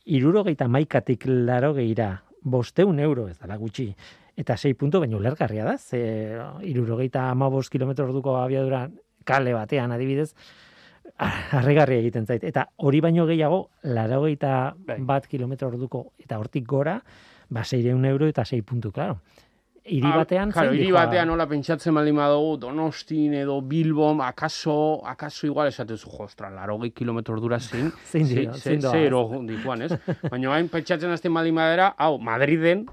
[0.06, 2.14] irurogeita maikatik larogeira
[2.46, 3.90] bosteun euro, ez dala gutxi,
[4.38, 6.38] eta sei puntu, baina ulergarria da, ze
[6.70, 8.86] irurogeita amabos kilometro orduko abiadura
[9.26, 10.32] kale batean adibidez,
[11.18, 12.44] harrigarria egiten zait.
[12.44, 15.00] Eta hori baino gehiago, larogeita Bai.
[15.08, 17.00] bat kilometro orduko, eta hortik gora,
[17.50, 19.20] ba, seireun euro eta sei puntu, claro.
[19.86, 25.46] Hiri Ah, batean, claro, hiri batean nola pentsatzen baldin badugu, Donostin edo Bilbon, akaso, akaso
[25.46, 28.92] igual esatezu, jo, ostra, laro gehi kilometro ordura zein, Zein ze- dio, ze- zein doa,
[28.92, 29.06] ze
[29.86, 29.92] ez?
[30.32, 32.88] Baina hain pentsatzen azten baldin badera, hau, Madriden,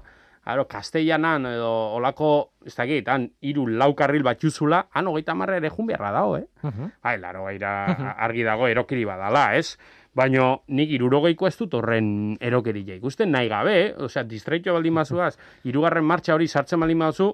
[0.45, 5.55] Aro, Kastellanan edo olako, ez dakit, han, iru lau karril bat juzula, han hogeita marra
[5.57, 6.45] ere jun beharra dago, eh?
[6.61, 6.89] Mhm.
[7.01, 7.71] Bai, laro gaira
[8.19, 9.77] argi dago erokiri badala, ez?
[10.15, 13.93] Baina nik irurogeiko ez dut horren erokeria ikusten nahi gabe, eh?
[14.05, 15.33] osea, distreitio baldin bazuaz,
[15.69, 17.31] irugarren martxa hori sartzen baldin baduzu,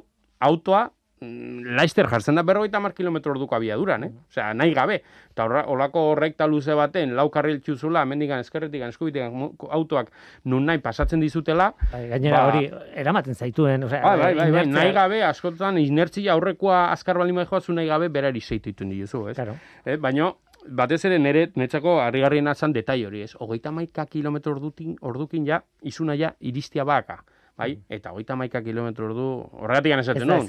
[0.47, 0.85] autoa,
[1.19, 4.11] mm, Laister jartzen da berrogeita mar kilometro orduko abiaduran, eh?
[4.31, 5.01] Osea, nahi gabe.
[5.33, 9.27] Eta horra, olako rekta luze baten, lau karril txuzula, mendikan, eskerretik, eskubitik,
[9.69, 10.09] autoak
[10.45, 12.71] nun nahi pasatzen dizutela, Bai, gainera Ba- hori
[13.03, 17.35] eramaten zaituen, osea, Bai, bai, bai, bai, inertzia- nahi gabe, askotan, inertzia aurrekoa azkar baldin
[17.43, 19.35] badoa, zu nahi gabe, berari zeititu dituzu, ez?
[19.35, 19.57] Claro.
[19.85, 20.31] Eh, baina,
[20.69, 23.35] batez ere nere, netzako harrigarriena zan detai hori, ez?
[23.39, 24.55] Hogeita maika kilometro
[25.01, 27.23] ordukin ja, izuna ja, iristia baka.
[27.59, 27.73] Bai?
[27.91, 29.23] Eta hogeita maika kilometro ordu,
[29.59, 29.99] horregatik Mm.
[29.99, 30.45] Esaten nun.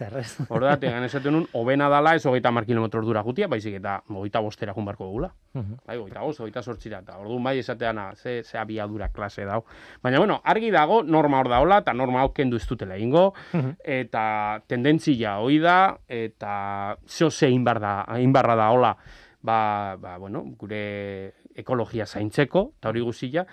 [0.48, 4.72] Horregatik esaten nun, hobena dala ez hogeita mar kilometro ordura gutia, baizik eta hogeita bostera
[4.72, 5.32] jun barko dugula.
[5.54, 5.80] Mhm.
[5.86, 9.64] Bai, hogeita bost, hogeita sortzira, eta orduan bai esatean, ah, ze, ze abiadura klase dau.
[10.00, 13.74] Baina, bueno, argi dago, norma hor daola, eta norma hau kendu ez dutela ingo, Mhm.
[13.82, 18.96] eta tendentzia hoi da, eta zeo ze inbarra da hola,
[19.42, 23.46] ba, ba, bueno, gure ekologia zaintzeko, eta hori guzia,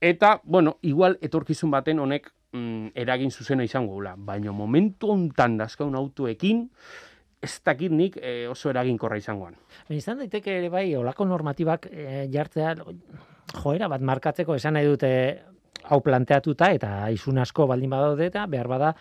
[0.00, 5.96] eta, bueno, igual etorkizun baten honek mm, eragin zuzena izango gula, baina momentu hontan dazkaun
[5.96, 6.68] autoekin,
[7.40, 9.56] ez dakit nik eh, oso eraginkorra izangoan.
[9.88, 12.74] Izan daiteke ere bai, olako normatibak e, jartzea,
[13.56, 15.10] joera bat markatzeko esan nahi dute
[15.90, 18.92] hau planteatuta eta isun asko baldin badaude eta behar bada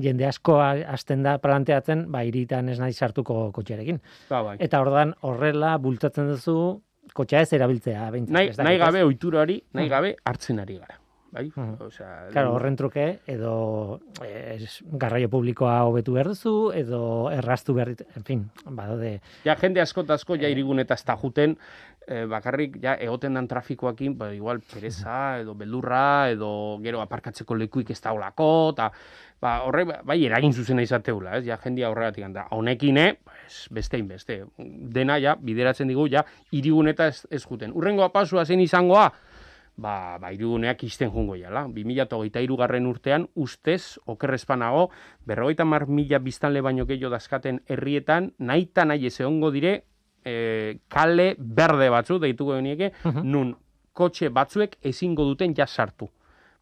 [0.00, 4.00] jende asko ha- hasten da planteatzen, ba, iritan ez nahi sartuko kotxearekin.
[4.28, 4.56] Ba, bai.
[4.60, 6.82] Eta ordan horrela bultzatzen duzu
[7.14, 8.10] kotxea ez erabiltzea.
[8.10, 9.90] Behintzat, nahi, nahi gabe ohitura hori, nahi Mhm.
[9.90, 10.98] gabe hartzen ari gara.
[11.32, 11.44] Bai?
[11.54, 11.76] Mhm.
[11.86, 18.02] Osea, Claro, horren truke, edo es, garraio publikoa hobetu behar duzu, edo erraztu behar dit,
[18.16, 20.50] en fin, badaude, Ja, jende asko eta asko ja Eh.
[20.50, 21.56] iriguneta ez da juten,
[22.08, 27.90] eh, bakarrik ja egoten dan trafikoakin, ba, igual pereza, edo beldurra, edo gero aparkatzeko lekuik
[27.90, 28.90] ez daulako, eta
[29.40, 31.44] ba, horre, bai, eragin zuzena izateula, ez?
[31.46, 32.46] Ja, jendia horregatik da.
[32.50, 34.44] Honekin, eh, pues, bestein beste.
[34.58, 37.72] Dena, ja, bideratzen digu, ja, iriguneta ez, ez juten.
[37.72, 39.10] Urrengoa pasua zen izangoa,
[39.80, 41.64] ba, ba iriguneak izten jungo jala.
[41.68, 44.90] 2008 garren urtean, ustez, okerrezpanago,
[45.24, 49.84] berrogeita mar mila biztanle baino gehiago dazkaten herrietan, nahi eta nahi ez egongo dire,
[50.24, 53.24] e, kale berde batzu, deituko genieke, Mhm.
[53.24, 53.56] nun
[53.92, 56.10] kotxe batzuek ezingo duten ja sartu.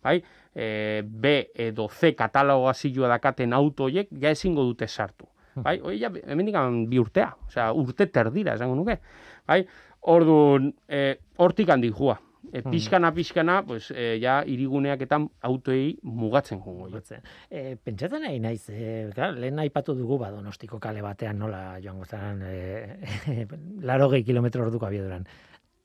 [0.03, 0.19] Bai?
[0.55, 5.27] E, B edo C katalogoa zilua dakaten autoiek ja ezingo dute sartu.
[5.59, 5.79] Bai?
[5.83, 6.57] Hoi ja, hemendik
[6.89, 8.99] bi urtea, osea, urte terdira, esango nuke.
[9.47, 9.65] Bai?
[10.09, 12.19] Orduan, e, hortik handi joa.
[12.53, 16.87] E, pixkana, pixkana, pues, e, ja, iriguneaketan autoei mugatzen jongo.
[16.89, 16.95] jo.
[16.95, 17.27] Batzen.
[17.51, 22.07] E, pentsatzen nahi naiz, e, klar, lehen aipatu dugu ba Donostiko kale batean nola joango
[22.07, 23.47] zaren e,
[23.91, 25.27] laro gehi kilometro orduko abiaduran.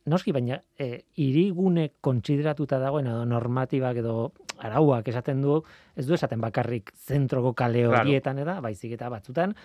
[0.05, 5.61] Noski, baina e, irigune kontsideratuta dagoen edo normatibak edo arauak esaten du,
[5.95, 8.01] ez du esaten bakarrik zentroko kale Claro.
[8.01, 9.55] horietan eda, baizik eta batzutan,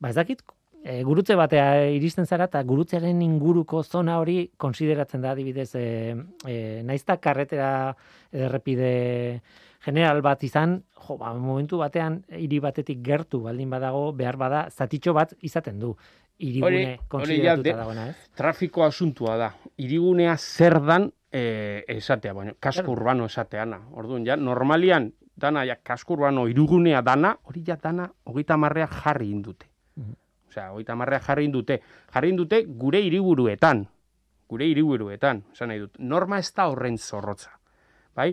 [0.00, 0.42] ba ez dakit,
[0.84, 5.88] e, gurutze batea iristen zara eta gurutzearen inguruko zona hori konsideratzen da adibidez e,
[6.46, 7.96] e, naizta karretera
[8.32, 9.42] errepide
[9.84, 15.14] general bat izan, jo, ba, momentu batean hiri batetik gertu baldin badago, behar bada zatitxo
[15.16, 15.94] bat izaten du
[16.40, 18.16] ja konsideratuta de- dagoena, ez?
[18.36, 19.50] Trafiko asuntua da.
[19.76, 23.80] Irigunea zer dan e, esatea, baina kasko urbano esateana.
[23.92, 29.30] Orduan, ja, normalian, dana, ja, kasko urbano irigunea dana, hori ja dana, hogeita marrea jarri
[29.30, 29.66] indute.
[29.96, 30.12] Mhm.
[30.48, 31.80] Osea, hogeita marrea jarri indute.
[32.14, 33.86] Jarri indute gure hiriburuetan.
[34.50, 35.98] Gure hiriburuetan, esan nahi dut.
[35.98, 37.52] Norma ez da horren zorrotza.
[38.16, 38.32] Bai?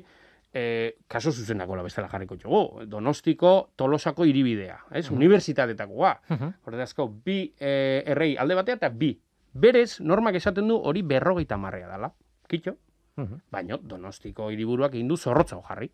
[0.54, 2.86] E, kaso zuzenako la bestela jarriko jogo.
[2.86, 4.80] Donostiko, tolosako hiribidea.
[4.92, 5.10] Ez?
[5.12, 6.14] Unibertsitateetakoa.
[6.30, 6.54] Mhm.
[6.66, 9.12] Ordezko, bi e, errei alde batea eta bi.
[9.54, 12.14] Berez, normak esaten du hori berrogeita marrea dela.
[12.48, 12.76] Kitxo?
[13.18, 13.42] Mhm.
[13.52, 15.92] Baina Donostiko hiriburuak egin du zorrotza jarri.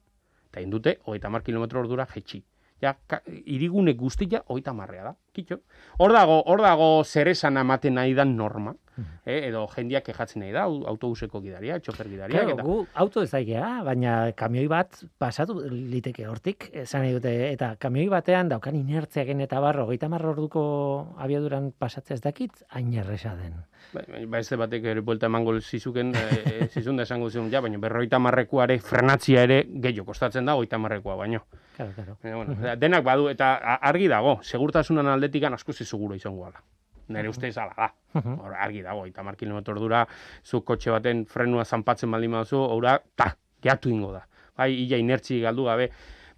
[0.50, 2.44] Eta egin dute, hogeita mar kilometro ordura jetxi.
[2.82, 5.16] Ja, ka, irigune guztia hogeita marrea da.
[5.32, 5.62] Kitxo?
[5.98, 8.76] Hor dago, hor dago zer esan ematen nahi dan norma.
[9.25, 12.43] Eh, edo jendiak kejatzen nahi da, au- autobuseko gidaria, txofer gidariak.
[12.43, 12.65] Claro, eta...
[12.67, 18.51] gu auto ezaigea, baina kamioi bat pasatu liteke hortik, esan nahi dute, eta kamioi batean
[18.51, 20.63] daukan inertziaken eta barro, geita orduko
[21.17, 23.58] abiaduran pasatzea ez dakit, hain erresa den.
[23.93, 27.82] Ba, ba ez batek ere buelta emango zizuken, e, zizun da esango zion, ja, baina
[27.82, 31.45] berroita marrekoare frenatzia ere gehiago kostatzen da, oita marrekoa baino.
[31.75, 32.17] Claro, claro.
[32.21, 36.62] Baina, bueno, denak badu, eta argi dago, segurtasunan aldetikan asko seguro izango ala.
[37.10, 37.89] Nire ustez ala da.
[38.13, 38.39] Mhm.
[38.39, 40.06] Hor, argi dago, eta mar kilometro dura,
[40.44, 44.26] zu kotxe baten frenua zanpatzen baldin baduzu, ora, ta, geatu ingo da.
[44.58, 45.89] Bai, ia inertzi galdu gabe.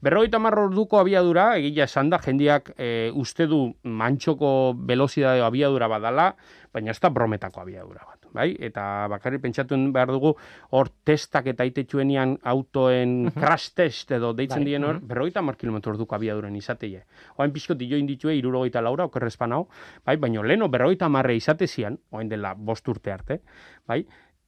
[0.06, 4.50] Berrogeita hamar orduko abiadura, egia esan da, jendiak e, uste du mantxoko
[4.88, 6.28] velozidade abiadura badala,
[6.74, 8.15] baina ez da brometako abiadura bat.
[8.36, 8.50] Bai?
[8.68, 10.34] Eta bakarrik pentsatu behar dugu,
[10.76, 15.08] hor testak eta itetxuenian autoen crash test edo deitzen Bai, dien hor, mhm.
[15.08, 17.06] berrogeita hamar kilometro orduko abiaduren izateie.
[17.40, 19.66] Oain pixko join ditue, irurogeita laura, okerrezpan hau,
[20.06, 20.18] bai?
[20.18, 23.42] baina leno berrogeita hamarre izate zian, oain dela bost urte arte,
[23.88, 24.04] bai?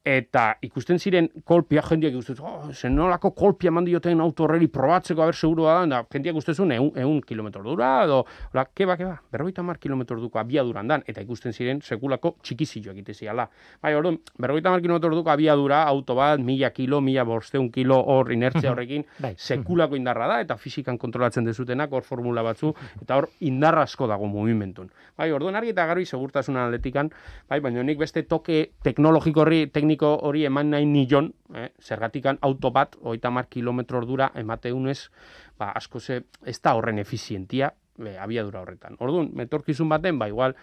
[0.07, 5.23] Eta ikusten ziren kolpia jendiak ikusten, oh, zen nolako kolpia eman dioten auto horreri probatzeko
[5.23, 8.21] haber segurua da, da jendiak ikusten eun, eun kilometro dura, edo,
[8.53, 13.13] hola, keba, keba, berrogeita mar kilometro duko abiaduran dan, eta ikusten ziren sekulako txikizio egite
[13.13, 13.49] ziala.
[13.83, 18.31] Bai, orduan, berrogeita mar kilometro duko abiadura, auto bat, mila kilo, mila borsteun kilo hor
[18.31, 19.33] inertzia horrekin, Bai.
[19.35, 24.31] sekulako indarra da, eta fisikan kontrolatzen dezutenak, hor formula batzu, eta hor indarra asko dago
[24.31, 24.87] movimentun.
[25.17, 27.11] Bai, orduan argi eta garbi segurtasun atletikan,
[27.49, 29.65] bai, baina nik beste toke teknologiko horri,
[29.97, 35.09] tekniko hori eman nahi nilon, eh, zergatikan auto bat, hogeita mar kilometro ordura emateunez,
[35.57, 38.95] ba, asko ze, ez da horren efizientia, be, abiadura horretan.
[38.99, 40.55] Orduan, metorkizun baten, ba, igual,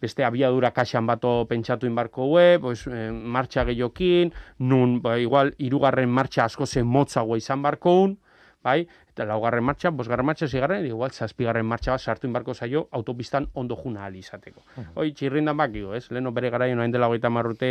[0.00, 6.08] beste abiadura kaxan bato pentsatu inbarko hue, pues, eh, martxa gehiokin, nun, ba, igual, irugarren
[6.08, 8.18] martxa asko zen motzagoa izan barkoun,
[8.62, 13.48] bai, eta laugarren martxa, bosgarren martxa, zigarren, igual, zazpigarren martxa bat sartu inbarko zaio autopistan
[13.54, 14.62] ondo juna ahal izateko.
[14.94, 16.04] Hoi, txirrindan bakio, ez?
[16.14, 17.70] Leno bere garaion hain dela hogeita marrute,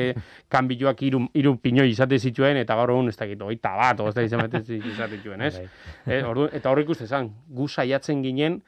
[0.50, 4.16] kanbiloak iru, iru pinoi izate zituen, eta gaur egun ez dakit, hogeita bat, o ez
[4.16, 5.56] da izan izate zituen, ez?
[6.08, 8.62] Eh, ordu, eta horrik uste zan, gu saiatzen ginen,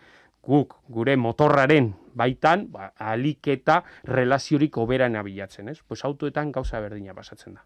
[0.45, 5.79] guk, gure motorraren baitan, ba, alik eta relaziorik oberan abilatzen, ez?
[5.87, 7.65] Pues autoetan gauza berdina pasatzen da.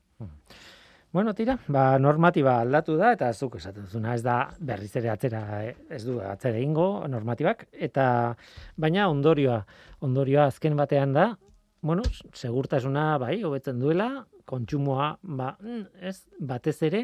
[1.13, 5.41] Bueno, tira, ba, normatiba aldatu da, eta zuk esaten duzuna, ez da berriz ere atzera,
[5.93, 8.05] ez du atzera ingo normatibak, eta
[8.81, 9.59] baina ondorioa,
[10.01, 11.27] ondorioa azken batean da,
[11.85, 12.01] bueno,
[12.33, 14.07] segurtasuna bai, hobetzen duela,
[14.49, 17.03] kontsumoa, ba, mm, ez, batez ere,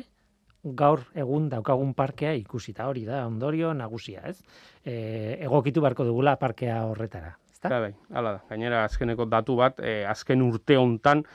[0.81, 4.39] gaur egun daukagun parkea ikusita hori da, ondorio nagusia, ez?
[4.81, 7.69] E, egokitu beharko dugula parkea horretara, ezta?
[7.69, 8.43] Bai, bai, hala da.
[8.49, 11.27] Gainera, azkeneko datu bat, eh, azken urte hontan,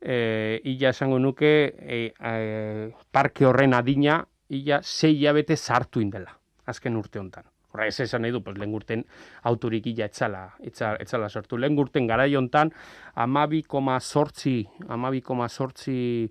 [0.00, 6.32] eh, illa esango nuke, eh, eh, parke horren adina, illa sei hilabete sartu indela,
[6.66, 7.44] azken urte hontan.
[7.72, 9.04] Horra, ez esan nahi du, pues, lehen urten
[9.46, 11.56] autorik illa etzala, etzala, etzala sortu.
[11.56, 12.72] Lehen urten gara hontan,
[13.14, 16.30] amabi koma sortzi, amabi koma sortzi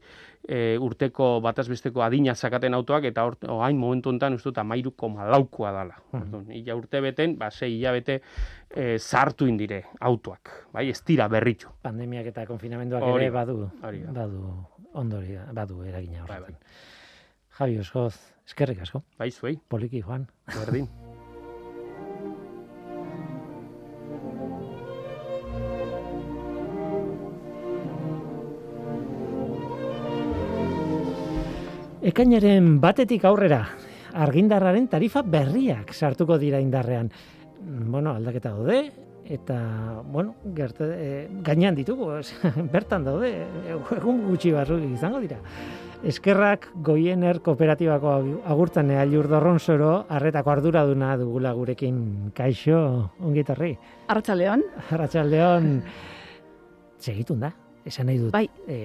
[0.50, 5.28] e, urteko batazbesteko adina zakaten autoak, eta hor, oain momentu hontan uste dut amairu koma
[5.30, 6.00] laukoa dala.
[6.12, 8.20] Orduan, Illa urte beten, ba, sei hilabete
[8.70, 11.72] e, sartu indire autoak, bai, ez dira berritxu.
[11.86, 14.44] Pandemiak eta konfinamenduak Hori ere badu, hori badu
[15.00, 16.58] ondoria, badu eragina Bai, horretan.
[17.60, 18.16] Javi Osgoz,
[18.48, 20.28] eskerrik asko, Bai, zuei, poliki joan.
[20.56, 20.90] berdin.
[32.02, 33.64] Ekainaren batetik aurrera,
[34.16, 37.10] argindarraren tarifa berriak sartuko dira indarrean.
[37.60, 38.78] Bueno, aldaketa daude,
[39.30, 39.58] eta,
[40.08, 41.10] bueno, gerte, e,
[41.44, 42.08] gainean ditugu,
[42.74, 43.34] bertan daude,
[43.98, 45.42] egun gutxi barru izango dira.
[46.08, 52.80] Eskerrak goiener kooperatibako agu- agurtzen ailur dorronsoro, arretako arduraduna dugula gurekin kaixo,
[53.20, 53.74] ongitarri.
[54.08, 54.64] Arratsaldeon.
[54.96, 55.68] Arratxaldeon,
[57.04, 57.52] segitun da,
[57.84, 58.32] esan nahi dut.
[58.32, 58.46] Bai.
[58.72, 58.80] E,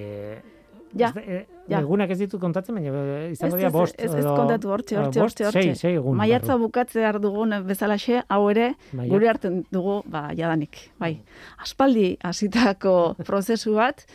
[0.95, 1.79] Ja, e, ja.
[1.81, 3.95] Egunak ez ditut kontatzen, baina e, izango dira bost.
[3.99, 5.61] ez, ez edo- kontatu hortxe, hortxe, bost, hortxe, hortxe.
[5.61, 6.15] Sei, sei egun.
[6.17, 6.67] Maiatza barru.
[6.69, 10.77] bukatzear dugun bezalaxe, hau ere, Maiat- gure hartzen dugu, ba, jadanik.
[10.99, 11.17] Bai,
[11.61, 14.05] aspaldi hasitako prozesu bat,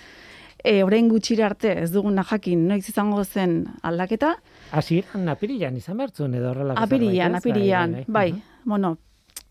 [0.64, 4.36] e, orain gutxira arte ez duguna jakin noiz izango zen aldaketa,
[4.72, 7.40] Hasieran apirilan izan bertzun edo horrelako apirian, zerbait, ez?
[7.52, 8.96] apirian, bai, bueno,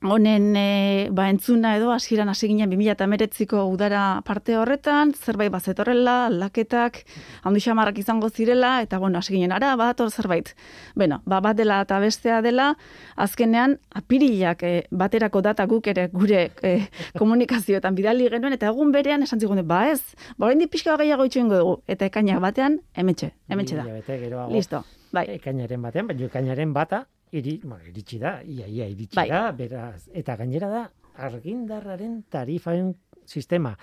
[0.02, 7.02] honen e, ba, entzuna edo hasieran hasi ginen 2008ko udara parte horretan, zerbait bazetorrela, aldaketak,
[7.44, 10.54] handi xamarrak izango zirela, eta bueno, hasi ginen, ara, badator zerbait.
[10.96, 12.74] Bueno, ba, bat dela eta bestea dela,
[13.16, 16.76] azkenean apirilak e, baterako data guk ere gure e,
[17.20, 20.02] komunikazioetan bidali genuen, eta egun berean esan zigun, ba ez,
[20.38, 24.48] ba oraindik pixka gehiago itxuengo dugu, eta ekainak batean, hementxe, hementxe da.
[24.50, 25.28] Listo, bai.
[25.36, 29.28] Ekainaren batean, baina ekainaren bata, iri, bueno, iritsi da, ia, ia iritsi Bai.
[29.30, 30.84] da, beraz, eta gainera da,
[31.30, 32.94] argindarraren tarifaen
[33.26, 33.76] sistema.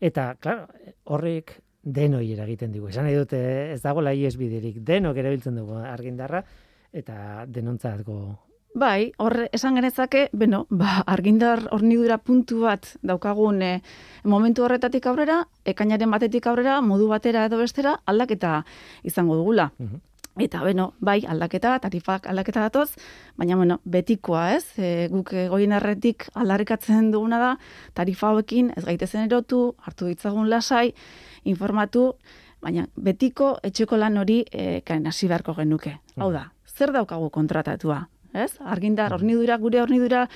[0.00, 0.66] Eta, claro,
[1.04, 2.88] horrek denoi eragiten digu.
[2.88, 3.40] Esan nahi dute,
[3.74, 6.42] ez dagoela iesbiderik, denok erabiltzen dugu argindarra,
[6.94, 8.18] eta denontzatko
[8.74, 13.68] Bai, hor esan genezake, beno, ba, argindar hornidura puntu bat daukagun e,
[14.26, 18.64] momentu horretatik aurrera, ekainaren batetik aurrera, modu batera edo bestera, aldaketa
[19.06, 19.68] izango dugula.
[19.78, 20.02] Mhm.
[20.42, 22.96] Eta, beno, bai, aldaketa, tarifak aldaketa datoz,
[23.38, 24.64] baina, bueno, betikoa, ez?
[24.78, 27.50] E, guk e, goienarretik aldarrikatzen duguna da,
[27.94, 30.88] tarifa hauekin ez gaitezen erotu, hartu ditzagun lasai,
[31.46, 32.08] informatu,
[32.64, 36.00] baina betiko etxeko lan hori e, kain hasi beharko genuke.
[36.18, 38.08] Hau da, zer daukagu kontratatua?
[38.34, 38.56] Ez?
[38.58, 40.26] Argindar, hornidura, gure hornidura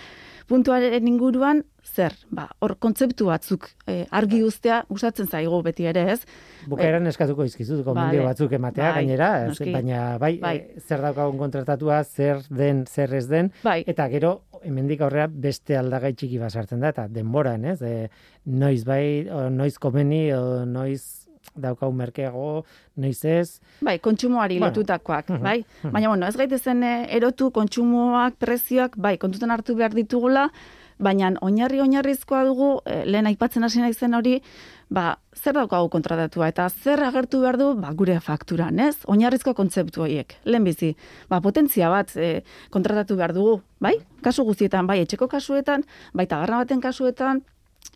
[0.49, 2.15] puntuaren inguruan, zer?
[2.35, 6.21] Ba, hor kontzeptu batzuk e, argi uztea gustatzen zaigu beti ere, ez?
[6.69, 9.73] Bukaeran eskatuko izkizut, gomendio batzuk ematea, Bai, gainera, noski.
[9.73, 10.57] baina bai, Bai.
[10.57, 15.77] eh, zer daukagun kontratatua, zer den, zer ez den, Bai, Eta gero, hemendik aurrera beste
[15.79, 17.81] aldagai txiki bat sartzen da, eta denboran, ez?
[17.83, 18.09] E,
[18.45, 21.18] noiz bai, o, noiz komeni, o, noiz
[21.57, 22.65] daukau merkeago,
[22.97, 23.61] noiz ez.
[23.81, 24.67] bai, kontsumoari Bueno.
[24.75, 25.65] lotutakoak, Mhm, bai?
[25.83, 25.93] mhm.
[25.93, 30.51] Baina, bueno, ez gaitezen e, erotu kontsumoak, prezioak, bai, kontutan hartu behar ditugula,
[30.99, 34.43] baina oinarri oinarrizkoa dugu, e, lehen aipatzen hasi naizen hori,
[34.91, 38.97] ba, zer daukagu kontratatua, eta zer agertu behar du, ba, gure fakturan, ez?
[39.07, 40.97] Oinarrizko kontzeptu horiek, lehen bizi,
[41.29, 43.95] ba, potentzia bat e, kontratatu behar dugu, bai?
[44.23, 45.85] Kasu guztietan, bai, etxeko kasuetan,
[46.15, 47.43] bai, tagarra baten kasuetan,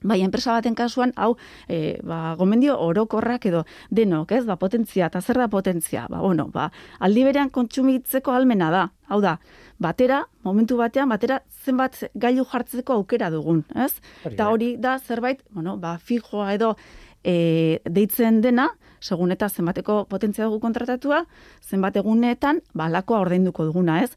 [0.02, 1.36] Bai, enpresa baten kasuan, hau,
[1.70, 6.08] e, ba, gomendio orokorrak edo denok, ez, ba, potentzia, eta zer da potentzia?
[6.10, 9.36] Ba, bueno, ba, aldi berean kontsumitzeko almena da, hau da,
[9.82, 13.92] batera, momentu batean, batera zenbat gailu jartzeko aukera dugun, ez?
[14.24, 14.50] Eta da.
[14.50, 16.74] hori da zerbait, bueno, ba, fijoa edo
[17.22, 18.70] e, deitzen dena,
[19.02, 21.24] segun eta zenbateko potentzia dugu kontratatua,
[21.62, 24.10] zenbat egunetan, ba, lakoa ordainduko duguna, ez?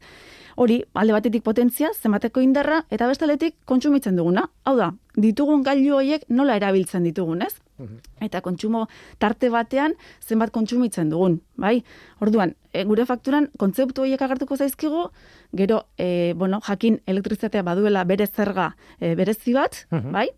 [0.56, 4.46] Hori, alde batetik potentzia, zenbateko indarra, eta bestaletik kontsumitzen duguna.
[4.64, 7.54] Hau da, ditugun gailu horiek nola erabiltzen ditugun, ez?
[7.78, 7.98] Mhm.
[8.24, 8.86] Eta kontsumo
[9.18, 11.82] tarte batean zenbat kontsumitzen dugun, bai?
[12.20, 15.10] Orduan, e, gure fakturan kontzeptu horiek agertuko zaizkigu,
[15.56, 20.12] gero, e, bueno, jakin elektrizitatea baduela bere zerga e, berezi bat, Mhm.
[20.12, 20.28] bai?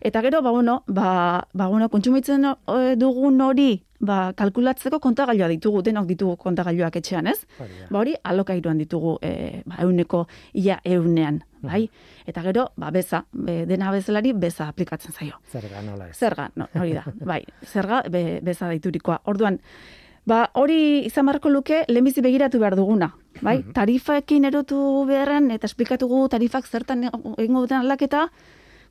[0.00, 5.82] Eta gero, ba, bueno, ba, ba, bueno, kontsumitzen e, dugun hori, ba, kalkulatzeko kontagailua ditugu,
[5.84, 7.44] denok ditugu kontagailuak etxean, ez?
[7.90, 10.24] Ba hori alokairuan ditugu e, ba, euneko
[10.56, 11.82] ia eunean, bai?
[12.24, 15.36] Eta gero, ba, beza, be, dena bezalari beza aplikatzen zaio.
[15.52, 16.16] Zerga nola ez.
[16.16, 19.20] Zerga, no, hori da, bai, zerga be, beza deiturikoa.
[19.28, 19.58] Orduan,
[20.24, 23.10] ba, hori izan beharko luke lehenbizi begiratu behar duguna,
[23.42, 23.58] bai?
[23.76, 24.80] Tarifaekin erotu
[25.12, 28.30] beharren eta esplikatugu tarifak zertan egingo duten aldaketa,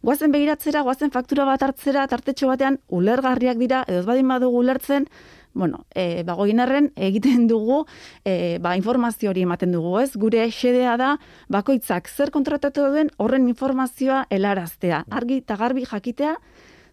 [0.02, 5.10] Goazen begiratzera, goazen faktura bat hartzera, tartetxo batean ulergarriak dira, edo ez badin badugu ulertzen,
[5.54, 7.82] bueno, e, bagoinarren egiten dugu,
[8.24, 10.14] e, ba, informazio hori ematen dugu, ez?
[10.16, 11.10] Gure xedea da,
[11.52, 15.04] bakoitzak zer kontratatu duen horren informazioa helaraztea.
[15.12, 16.38] Argi eta garbi jakitea,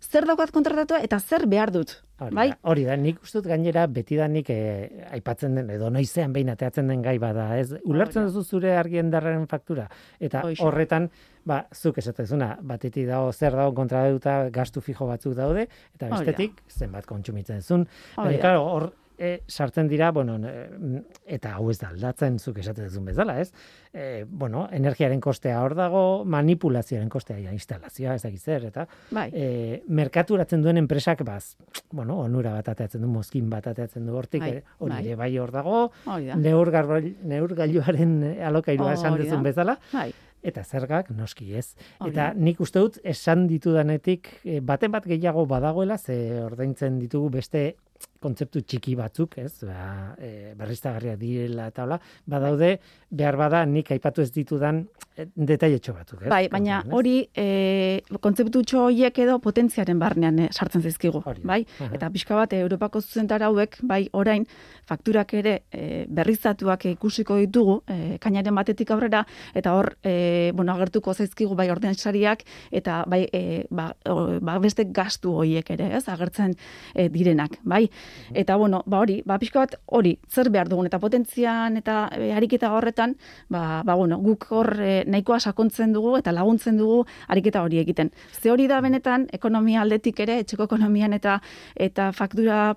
[0.01, 1.97] zer daukat kontratatua eta zer behar dut.
[2.17, 2.47] Hori bai?
[2.49, 6.89] da, hori da, nik uste dut gainera betidanik eh, aipatzen den, edo noizean behin ateatzen
[6.89, 7.75] den gai bada, ez?
[7.85, 9.85] Ulertzen duzu zure argiendarren faktura,
[10.19, 10.63] eta Hoxe.
[10.65, 11.11] horretan,
[11.45, 14.07] ba, zuk esatezuna, batetik dago zer dago kontra
[14.55, 17.85] gastu fijo batzuk daude, eta bestetik zenbat kontsumitzen zuen.
[18.17, 21.03] Baina, claro, hor e, sartzen dira, bueno, e,
[21.37, 23.53] eta hau ez da aldatzen zuk esaten duzun bezala, ez?
[23.93, 29.31] E, bueno, energiaren kostea hor dago, manipulazioaren kostea ja, instalazioa, ez dakit zer, eta Bai.
[29.33, 31.57] e, merkaturatzen duen enpresak, baz,
[31.91, 35.03] bueno, onura bat ateatzen du, mozkin bat ateatzen du hortik, Bai, e, hori bai.
[35.07, 35.81] ere bai hor dago,
[37.25, 38.15] neurgailuaren
[38.51, 40.11] alokairua esan duzun bezala, Bai.
[40.47, 41.75] eta zergak noski ez.
[41.99, 47.31] Hori Eta nik uste dut esan ditudanetik eh, baten bat gehiago badagoela ze ordaintzen ditugu
[47.41, 47.77] beste
[48.27, 49.53] kontzeptu txiki batzuk, ez?
[49.67, 52.77] Ba, e, berriztagarriak direla eta hola, badaude
[53.17, 54.83] behar bada nik aipatu ez ditudan
[55.17, 56.31] e, detailetxo batzuk, ez?
[56.33, 57.47] Bai, baina hori e,
[58.23, 61.63] kontzeptutxo horiek edo potentziaren barnean eh, sartzen zaizkigu, bai?
[61.79, 61.91] Aha.
[61.97, 64.47] Eta pixka bat eh, Europako zuzentara hauek, bai, orain
[64.87, 69.25] fakturak ere e, berriztatuak ikusiko ditugu, e, kainaren batetik aurrera,
[69.59, 74.87] eta hor, e, bueno, agertuko zaizkigu bai ordainsariak eta bai, e, ba, o, ba, beste
[74.95, 76.55] gastu horiek ere, ez, agertzen
[76.95, 77.87] e, direnak, bai?
[78.35, 82.33] Eta bueno, ba hori, ba pixka bat hori, zer behar dugun eta potentzian eta e,
[82.37, 83.17] ariketa horretan,
[83.49, 88.11] ba, ba bueno, guk hor e, nahikoa sakontzen dugu eta laguntzen dugu ariketa hori egiten.
[88.33, 91.41] Ze hori da benetan ekonomia aldetik ere, etxeko ekonomian eta
[91.77, 92.75] eta faktura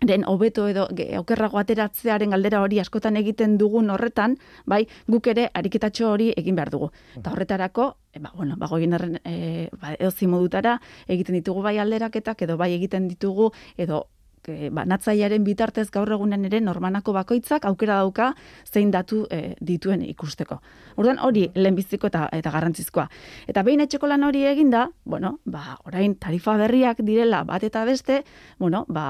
[0.00, 0.86] den hobeto edo
[1.18, 6.70] okerrago ateratzearen galdera hori askotan egiten dugun horretan, bai, guk ere ariketatxo hori egin behar
[6.70, 6.90] dugu.
[7.16, 10.78] Eta horretarako, e, ba, bueno, ba, goienarren, e, ba, modutara
[11.08, 14.06] egiten ditugu bai alderaketak, edo bai egiten ditugu, edo
[14.48, 18.34] e, banatzailearen bitartez gaur egunen ere normanako bakoitzak aukera dauka
[18.64, 20.60] zein datu e, dituen ikusteko.
[20.96, 23.08] Orduan hori lehenbiziko eta eta garrantzizkoa.
[23.46, 28.22] Eta behin etxeko lan hori eginda, bueno, ba orain tarifa berriak direla bat eta beste,
[28.58, 29.06] bueno, ba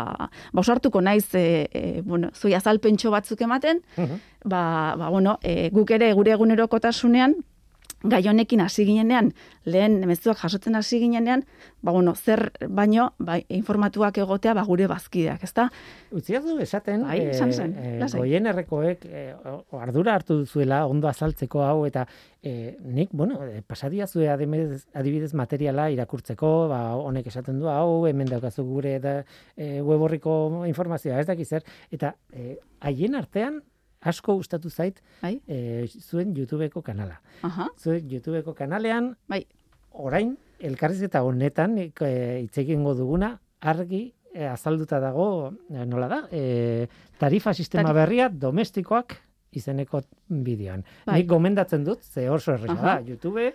[0.53, 4.21] ba osartuko naiz e, e, bueno, zui azalpentxo batzuk ematen, Mhm.
[4.45, 7.35] ba, ba bueno, e, guk ere gure egunerokotasunean
[8.07, 9.33] gai honekin hasi ginenean,
[9.65, 11.43] lehen mezuak jasotzen hasi ginenean,
[11.83, 15.65] ba, bueno, zer baino, ba, informatuak egotea, ba, gure bazkideak, ezta?
[16.15, 18.21] Utzi du esaten, Bai, esan zen, lasai.
[18.21, 22.07] goien errekoek e, o- ardura hartu duzuela ondo azaltzeko hau, eta
[22.43, 28.05] e, nik, bueno, e, pasadia zue adibidez, adibidez materiala irakurtzeko, ba, honek esaten du hau,
[28.07, 29.17] hemen daukazu gure da,
[29.57, 33.63] e, web horriko informazioa, ez dakiz zer, eta e, haien artean
[34.07, 35.41] asko gustatu zait Bai?
[35.49, 37.21] e, zuen YouTubeko kanala.
[37.43, 39.45] Aha, Zuen YouTubeko kanalean, bai,
[39.93, 46.29] orain, elkarrizketa honetan, ik- e, hitz egingo duguna, argi e, azalduta dago, e, nola da,
[46.31, 46.87] e,
[47.19, 48.01] tarifa sistema Tarifa.
[48.05, 49.17] berria domestikoak
[49.57, 50.83] izeneko bideoan.
[51.07, 51.21] Bai.
[51.23, 53.53] Nik gomendatzen dut, ze oso erresa da, YouTube,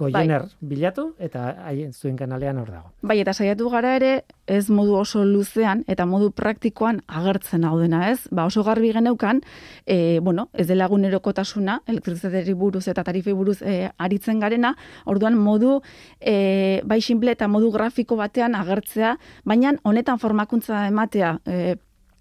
[0.00, 2.92] goiener bilatu, eta haien zuen kanalean hor dago.
[3.06, 4.12] Bai, eta saiatu gara ere,
[4.50, 8.24] ez modu oso luzean eta modu praktikoan agertzen hau dena, ez?
[8.32, 9.42] Ba, oso garbi geneukan,
[9.86, 14.74] e, bueno, ez dela egunerokotasuna, elektrizitateari buruz eta tarifei buruz e, aritzen garena,
[15.04, 15.78] orduan modu
[16.18, 21.76] e, bai simple eta modu grafiko batean agertzea, baina honetan formakuntza ematea, e,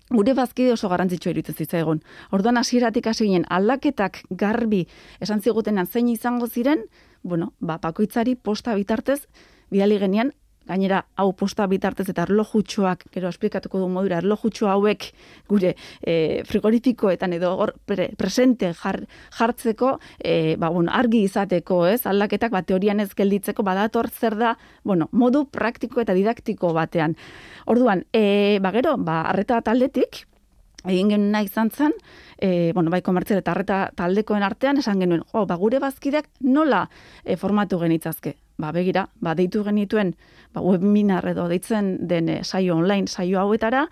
[0.10, 2.02] gure bazkide oso garrantzitsua iruditzen zitzaigun.
[2.34, 4.86] Orduan hasieratik hasi ginen aldaketak garbi
[5.22, 6.88] esan zigutenan zein izango ziren,
[7.24, 9.28] bueno, ba bakoitzari posta bitartez
[9.70, 10.34] bidali genian
[10.70, 15.08] gainera hau posta bitartez eta erlojutxoak, gero esplikatuko du modura, erlojutxo hauek
[15.50, 19.02] gure e, frigorifikoetan edo hor pre, presente jar,
[19.38, 24.56] jartzeko, e, ba, bueno, argi izateko, ez, aldaketak ba, teorian ez gelditzeko, badator zer da,
[24.84, 27.18] bueno, modu praktiko eta didaktiko batean.
[27.66, 30.28] Orduan, e, ba, gero, ba, arreta taldetik,
[30.86, 31.96] egin genuen nahi izan zen,
[32.38, 36.88] e, bueno, bai komertzial eta arreta taldekoen artean esan genuen, jo, ba, gure bazkideak nola
[37.24, 38.36] e, formatu genitzazke?
[38.60, 40.16] Ba, begira, ba, deitu genituen
[40.54, 43.86] ba, webinar edo deitzen den e, saio online saio hauetara,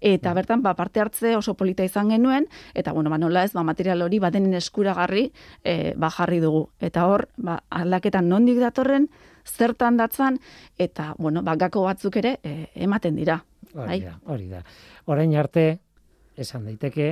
[0.00, 3.64] eta bertan ba, parte hartze oso polita izan genuen, eta bueno, ba, nola ez, ba,
[3.64, 5.30] material hori badenen eskuragarri
[5.64, 6.68] e, ba, jarri dugu.
[6.80, 9.08] Eta hor, ba, aldaketan nondik datorren,
[9.44, 10.38] zertan datzan,
[10.78, 13.40] eta bueno, ba, gako batzuk ere e, ematen dira.
[13.74, 14.00] Hori Bai.
[14.02, 14.64] da, hori da.
[15.06, 15.78] Orain arte,
[16.40, 17.10] esan daiteke,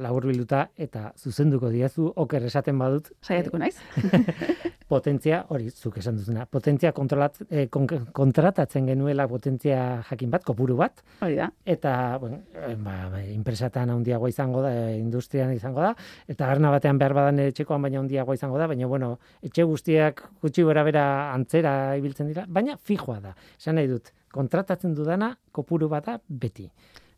[0.00, 3.76] laburbilduta eta zuzenduko diazu oker esaten badut Saiatuko naiz?
[4.92, 10.76] potentzia, hori zuk esan duzuna, potentzia kontrolat, eh, kon- kontratatzen genuela potentzia jakin bat, kopuru
[10.76, 11.50] bat, Hori da.
[11.64, 15.94] eta bueno, eh, ba, ba, enpresatan handiagoa izango da, eh, industrian izango da,
[16.28, 20.64] eta garna batean behar badan etxekoan baina handiagoa izango da, baina bueno, etxe guztiak gutxi
[20.68, 23.34] gora bera antzera ibiltzen dira, baina fijoa da.
[23.58, 26.68] Esan nahi dut, kontratatzen dudana kopuru bat da beti.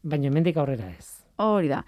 [0.03, 1.24] Baina hemendik aurrera ez.
[1.37, 1.85] Hori da.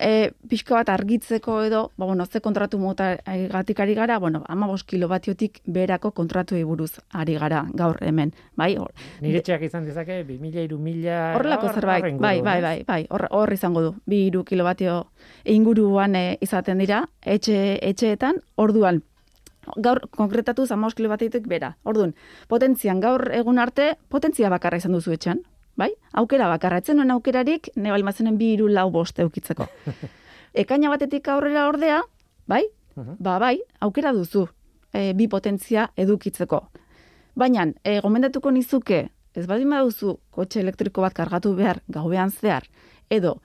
[0.00, 3.18] E, pixko bat argitzeko edo, ba, bueno, ze kontratu mota
[3.52, 8.76] gatik ari gara, bueno, ama kilobatiotik berako kontratuei buruz ari gara gaur hemen, bai?
[8.78, 11.34] Hor, Nire etxeak izan dezake, 2000, 3000...
[11.36, 15.10] Horrelako hor- zerbait, bai, bai, bai, bai, hor, hor izango du, bi iru kilobatio
[15.44, 19.02] inguruan e, izaten dira, etxe, etxeetan, orduan,
[19.76, 21.74] gaur konkretatuz 15 kilobatiotik bera.
[21.84, 22.14] Orduan,
[22.48, 25.42] potentzian gaur egun arte, potentzia bakarra izan duzu etxan,
[25.80, 25.90] bai?
[26.20, 29.66] Aukera bakarra, etzen nuen aukerarik, ne balimazenen bi iru lau bost eukitzeko.
[30.62, 32.00] Ekaina batetik aurrera ordea,
[32.50, 32.64] bai?
[32.96, 33.16] Mhm.
[33.22, 34.46] Ba, bai, aukera duzu
[34.92, 36.60] e, bi potentzia edukitzeko.
[37.38, 39.04] Baina, e, gomendatuko nizuke,
[39.38, 42.66] ez badin baduzu kotxe elektriko bat kargatu behar gauean zehar,
[43.10, 43.36] edo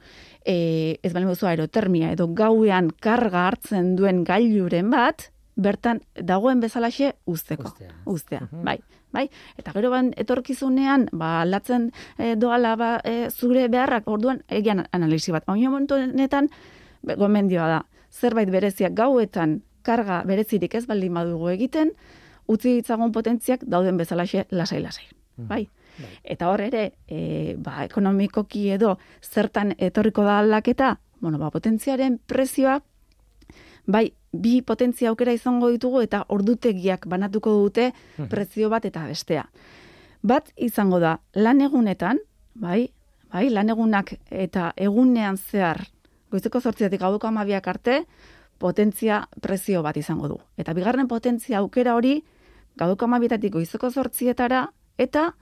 [0.46, 7.14] e, ez baldin baduzu aerotermia, edo gauean karga hartzen duen gailuren bat, bertan dagoen bezalaxe
[7.32, 7.70] usteko.
[7.70, 7.94] Uztea.
[8.06, 8.64] Uztea, Mhm.
[8.66, 8.80] bai.
[9.16, 14.84] Bai, eta gero ban etorkizunean, ba, aldatzen e, doala ba, e, zure beharrak, orduan egian
[14.92, 15.46] analisi bat.
[15.48, 16.50] Baina momentu honetan,
[17.06, 17.80] gomendioa da,
[18.12, 21.94] zerbait bereziak gauetan karga berezirik ez baldin badugu egiten,
[22.52, 25.08] utzi ditzagun potentziak dauden bezalaxe lasai-lasai.
[25.36, 25.66] Bai.
[25.96, 26.12] Bai.
[26.36, 32.82] Eta hor ere, e, ba, ekonomikoki edo zertan etorriko da aldaketa, bueno, ba, potentziaren prezioa,
[33.88, 37.92] bai, bi potentzia aukera izango ditugu eta ordutegiak banatuko dute
[38.30, 39.46] prezio bat eta bestea.
[40.26, 42.20] Bat izango da, lan egunetan,
[42.56, 42.90] bai,
[43.32, 45.86] bai, lan egunak eta egunean zehar,
[46.32, 48.06] goizeko zortziatik gauko amabiak arte,
[48.58, 50.40] potentzia prezio bat izango du.
[50.58, 52.24] Eta bigarren potentzia aukera hori,
[52.80, 55.34] gauko amabietatik goizeko zortzietara, eta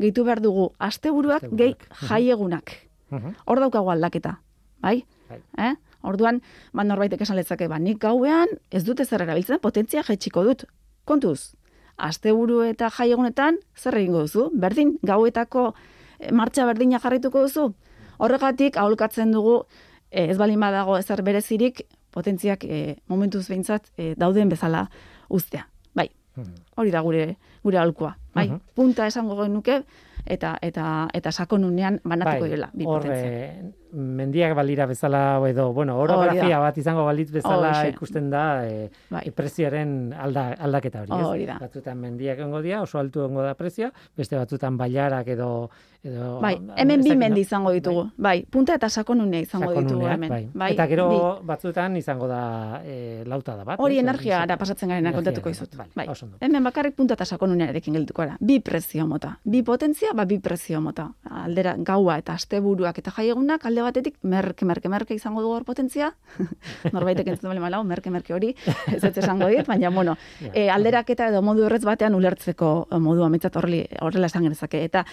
[0.00, 2.08] gehitu behar dugu asteburuak gehi Asteburuak.
[2.08, 2.72] jaiegunak.
[3.10, 3.34] Mhm.
[3.46, 4.40] Hor daukagu aldaketa,
[4.80, 5.04] bai?
[5.28, 5.40] Bai.
[5.58, 5.74] Eh?
[6.02, 6.42] Orduan,
[6.72, 10.64] ba norbaitek esan letzake, ba nik gauean ez dute zer erabiltzen, potentzia jetxiko dut.
[11.04, 11.54] Kontuz,
[11.96, 14.50] asteburu eta jaiegunetan zer egingo duzu?
[14.54, 15.72] Berdin, gauetako
[16.18, 17.72] eh, martxa berdina jarrituko duzu?
[18.18, 19.64] Horregatik, aholkatzen dugu,
[20.10, 21.82] eh, ez balin badago ezer berezirik,
[22.12, 24.88] potentziak eh, momentuz behintzat eh, dauden bezala
[25.28, 25.66] uztea.
[25.94, 26.54] Bai, Mhm.
[26.76, 28.16] hori da gure gure aholkua.
[28.34, 28.60] Bai, Mhm.
[28.74, 29.82] punta esango genuke
[30.26, 33.28] eta eta eta sakonunean banatuko direla bi hor, potentzia.
[33.28, 37.88] eh, mendiak balira bezala edo, bueno, orografia bat izango balitz bezala Horixe.
[37.94, 39.30] ikusten da eh, Bai.
[39.36, 41.26] prezioaren alda, aldaketa hori, ez?
[41.26, 41.58] Hori da.
[41.60, 45.70] Batzutan mendiak egongo dira, oso altu egongo da prezioa, beste batzutan bailarak edo
[46.02, 48.08] edo Bai, hemen bi mendi izango ditugu.
[48.18, 50.50] Bai, punta eta sakonunea izango ditugu Sakonuneak, hemen.
[50.54, 50.72] bai.
[50.72, 51.04] Eta gero
[51.46, 53.78] batzutan izango da e, lauta da bat.
[53.78, 55.76] Hori energia ara pasatzen garena energia kontatuko gara, izut.
[55.78, 56.08] Vale, Bai.
[56.08, 56.36] ondo.
[56.40, 58.36] Hemen bakarrik punta eta sakonunearekin geldituko gara.
[58.40, 59.36] Bi prezio mota.
[59.44, 61.06] Bi potentzia, ba bi prezio mota.
[61.30, 66.12] Aldera gaua eta asteburuak eta jaiegunak alde batetik merke merke merke izango dugu hor potentzia.
[66.94, 68.54] Norbaitek entzun bale malau, merke merke hori
[68.92, 70.16] ez ez esango dit, baina bueno,
[70.52, 75.04] e, alderaketa edo modu horretz batean ulertzeko eh, modu ametzat horreli horrela esan genezake eta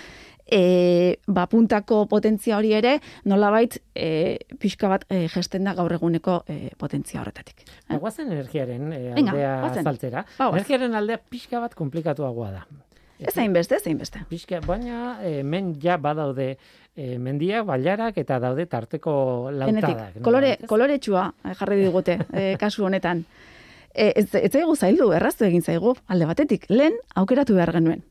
[0.50, 2.98] e, ba, puntako potentzia hori ere
[3.30, 7.64] nolabait e, pixka bat e, gesten da gaur eguneko e, potentzia horretatik.
[7.88, 9.82] Ba, Guazen energiaren e, Venga, aldea goazen.
[9.86, 10.26] azaltzera.
[10.38, 10.52] Ba.
[10.54, 12.68] Energiaren aldea pixka bat komplikatuagoa da.
[13.20, 14.22] Ez hainbeste, ez hainbeste.
[14.30, 16.54] Pixka, baina e, men ja badaude
[17.00, 19.14] e, mendiak, bailarak eta daude tarteko
[19.56, 19.86] lautadak.
[19.96, 23.24] Denetik, kolore, koloretsua eh, jarri digute e, kasu honetan.
[23.94, 26.68] E, ez, ez zaigu zaildu, erraztu egin zaigu, alde batetik.
[26.70, 28.04] Lehen aukeratu behar genuen.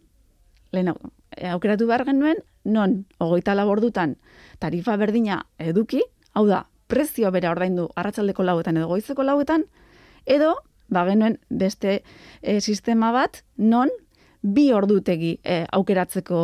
[0.72, 1.12] Lehen au-
[1.52, 4.16] aukeratu behar genuen, non, hogeita labordutan,
[4.58, 6.02] tarifa berdina eduki,
[6.34, 9.66] hau da, prezio bera ordaindu arratsaldeko lauetan edo goizeko lauetan,
[10.26, 10.54] edo,
[10.88, 12.00] ba genuen beste
[12.42, 13.92] e, sistema bat, non,
[14.42, 16.42] bi ordutegi e, aukeratzeko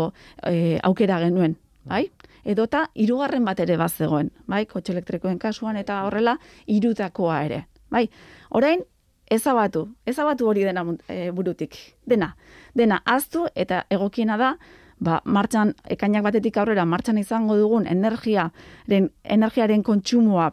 [0.51, 1.57] e, aukera genuen,
[1.89, 2.07] bai?
[2.45, 4.65] Edota hirugarren bat ere bazegoen, bai?
[4.67, 6.37] Kotxe elektrikoen kasuan eta horrela
[6.69, 8.09] hirutakoa ere, bai?
[8.51, 8.85] Orain
[9.31, 11.77] ezabatu, ezabatu hori dena e, burutik,
[12.07, 12.35] dena,
[12.75, 14.55] dena aztu eta egokiena da
[15.01, 20.51] ba, martxan, ekainak batetik aurrera martxan izango dugun energiaren, energiaren kontsumoa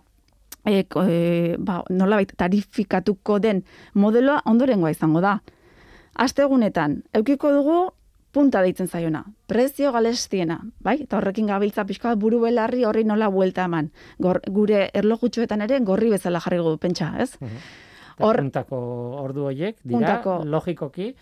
[0.65, 3.63] e, e, ba, nolabait tarifikatuko den
[3.93, 5.39] modeloa ondorengoa izango da.
[6.15, 7.79] Astegunetan, eukiko dugu
[8.31, 11.01] punta deitzen zaiona, prezio galestiena, bai?
[11.03, 13.91] Eta horrekin gabiltza pixka bat buru belarri horri nola buelta eman.
[14.19, 17.33] Gor, gure erlojutxoetan ere gorri bezala jarri dugu pentsa, ez?
[17.41, 18.79] Eta hor- puntako
[19.23, 21.15] ordu horiek dira Puntako- logikoki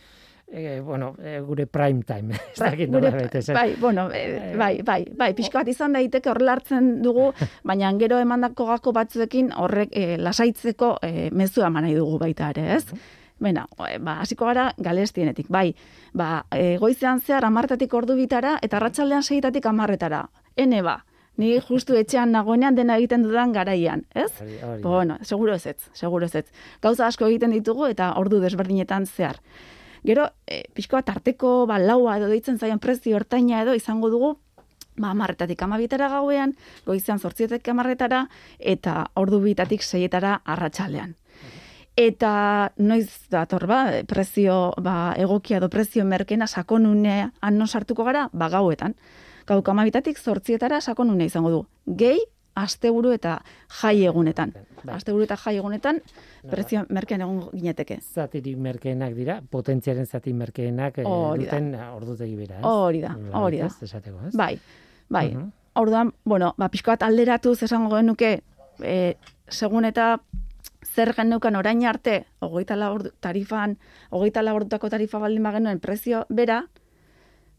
[0.52, 2.34] e, bueno, e, gure prime time.
[2.54, 3.54] Ez dakit nolabait esan.
[3.56, 7.32] bai, bueno, e, bai, bai, bai, pixka bat izan daiteke horrela hartzen dugu,
[7.64, 12.74] baina gero emandako gako batzuekin horrek e, lasaitzeko e, mezua eman nahi dugu baita ere,
[12.80, 12.86] ez?
[13.40, 15.74] Bena, e, ba, hasiko gara galestienetik, bai,
[16.14, 20.26] ba, e, goizean zehar amartatik ordu bitara, eta arratsaldean seitatik amarretara.
[20.60, 20.98] Ene ba,
[21.40, 24.32] ni justu etxean nagoenean dena egiten dudan garaian, ez?
[24.60, 24.76] Da.
[24.84, 26.46] bueno, seguro ez ez, seguro ez ez.
[26.84, 29.40] Gauza asko egiten ditugu eta ordu desberdinetan zehar.
[30.04, 34.34] Gero, e, pixko bat arteko ba, laua edo deitzen zaion prezio ertaina edo izango dugu,
[35.00, 38.26] ba, amarretatik amabietara gauean, goizean zortzietek amarretara,
[38.60, 41.16] eta ordu bitatik seietara arratsaldean.
[41.98, 48.48] Eta noiz dator ba, prezio ba, egokia edo prezio merkena sakonunean non sartuko gara, ba
[48.50, 48.96] gauetan.
[49.48, 51.66] Gauko amabitatik zortzietara sakonune izango du.
[51.98, 52.20] Gehi,
[52.56, 53.40] asteburu eta
[53.82, 54.54] jai egunetan.
[54.84, 54.96] Bai.
[54.96, 56.00] Asteburu eta jai egunetan,
[56.50, 58.00] prezio merkean egon gineteke.
[58.14, 61.52] Zatirik merkeenak dira, potentziaren zati merkeenak e, Hori da.
[61.58, 62.66] duten ordutegi bera, ez?
[62.66, 63.66] Hori da, hori da.
[63.66, 64.36] ez, Esateko, ez?
[64.36, 64.60] Bai,
[65.10, 65.52] Bai, Mhm.
[65.74, 68.44] orduan, bueno, ba, pixka bat alderatuz esango genuke,
[68.84, 69.16] e,
[69.48, 70.20] segun eta
[70.86, 73.78] zer geneukan orain arte, hogeita ordu, tarifan,
[74.12, 76.68] hogeita ordutako tarifa baldin bagenuen prezio bera,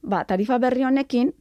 [0.03, 1.33] ba, tarifa berri honekin,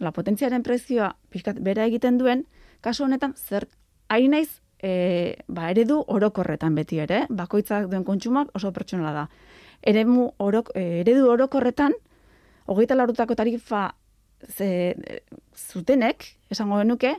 [0.00, 2.46] la potentziaren prezioa pixkat bera egiten duen,
[2.80, 3.68] kasu honetan, zer,
[4.08, 9.28] ari naiz, e, ba, eredu orokorretan beti ere, bakoitzak duen kontsumak oso pertsonala da.
[9.82, 11.94] Eremu orok, e, eredu orokorretan,
[12.66, 13.94] hogeita laurutako tarifa
[14.48, 14.94] ze,
[15.56, 17.16] zutenek, esango genuke,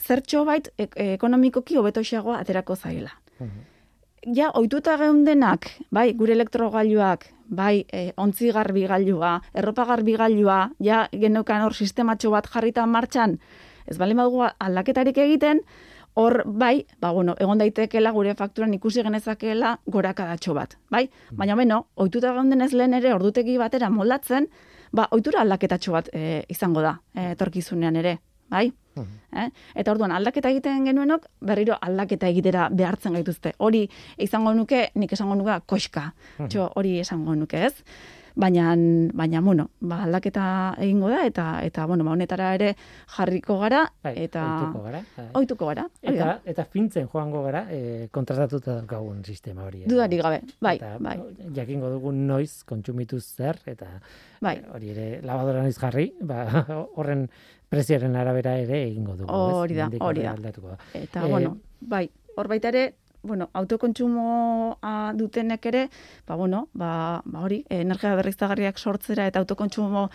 [0.00, 3.21] zertxo bait e, e, ekonomikoki hobetoxeagoa aterako zaila.
[4.22, 11.08] Ja, ohituta geundenak, bai, gure elektrogailuak, bai, e, ontzi garbi gailua, erropa garbi gailua, ja,
[11.10, 13.40] geneukan hor sistematxo bat jarrita martxan,
[13.90, 15.64] ez bali badugu aldaketarik egiten,
[16.14, 21.08] hor, bai, ba, bueno, egon daitekeela gure fakturan ikusi genezakeela gorakadatxo bat, bai?
[21.32, 24.46] Baina, beno, ohituta geundenez lehen ere ordutegi batera moldatzen,
[24.92, 28.20] ba, ohitura aldaketatxo bat e, izango da, e, etorkizunean ere,
[28.52, 28.68] bai?
[29.32, 29.48] Eh?
[29.80, 33.54] Eta orduan aldaketa egiten genuenok berriro aldaketa egitera behartzen gaituzte.
[33.64, 33.86] Hori
[34.20, 36.10] izango nuke, nik esango nuke koxka.
[36.44, 37.72] Txo, hori esango nuke, ez?
[38.36, 38.70] Baina,
[39.12, 40.42] baina bueno, ba, aldaketa
[40.80, 42.70] egingo da eta eta bueno, ba, honetara ere
[43.16, 45.00] jarriko gara Bai, eta ohituko gara.
[45.18, 45.26] bai.
[45.40, 45.84] ohituko gara.
[46.02, 49.82] Eta, eta fintzen joango gara, e, kontratatuta daukagun sistema hori.
[49.84, 49.88] eh.
[49.92, 50.40] Dudarik gabe.
[50.64, 51.18] Bai, eta, bai.
[51.56, 53.88] Jakingo dugu noiz kontsumitu zer, eta
[54.40, 54.62] Bai.
[54.72, 56.46] hori ere labadora noiz jarri, ba,
[56.96, 57.28] horren
[57.72, 59.32] prezioaren arabera ere egingo dugu.
[59.32, 60.34] Hori da, hori da.
[60.92, 62.04] Eta, Eh, bueno, bai,
[62.36, 62.84] hor baita ere,
[63.22, 65.88] bueno, autokontsumoa dutenek ere,
[66.28, 70.08] ba, bueno, ba, ba hori, energia berriztagarriak sortzera eta autokontsumo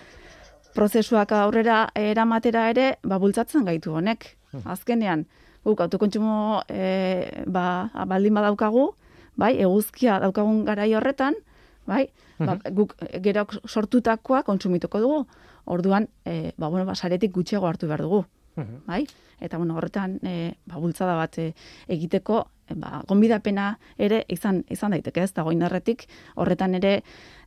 [0.76, 4.36] prozesuak aurrera eramatera ere, ba, bultzatzen gaitu honek.
[4.66, 5.26] Azkenean,
[5.66, 8.92] guk autokontsumo e, ba, baldin badaukagu,
[9.38, 11.36] bai, eguzkia daukagun garai horretan,
[11.90, 12.08] bai,
[12.40, 12.94] ba, guk
[13.26, 15.26] gero sortutakoa kontsumituko dugu.
[15.68, 18.26] Orduan, e, ba, bueno, ba, saretik gutxiago hartu behar dugu
[18.58, 18.86] Mhm.
[18.88, 19.06] bai?
[19.40, 21.54] Eta bueno, horretan e, ba, bultzada bat e,
[21.88, 25.34] egiteko, e, ba, gonbidapena ere izan izan daiteke, ez?
[25.36, 27.04] Dagoin erretik horretan ere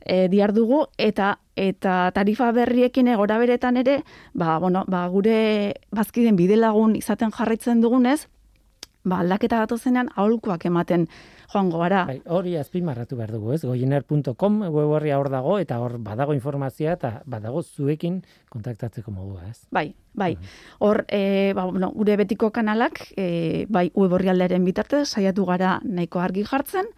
[0.06, 4.04] e, diar dugu eta eta tarifa berriekin egora beretan ere,
[4.34, 8.28] ba, bueno, ba, gure bazkiden bidelagun izaten jarraitzen dugunez,
[9.05, 11.07] ba, aldaketa datozenean aholkuak ematen
[11.53, 12.05] joango gara.
[12.09, 13.62] Bai, hori azpimarratu behar dugu, ez?
[13.64, 18.20] goiener.com web horria hor dago, eta hor badago informazioa, eta badago zuekin
[18.53, 19.64] kontaktatzeko modua, ez?
[19.70, 20.34] Bai, bai.
[20.78, 26.20] Hor, e, ba, bueno, gure betiko kanalak, e, bai, web orrialdearen bitartez, saiatu gara nahiko
[26.20, 26.90] argi jartzen,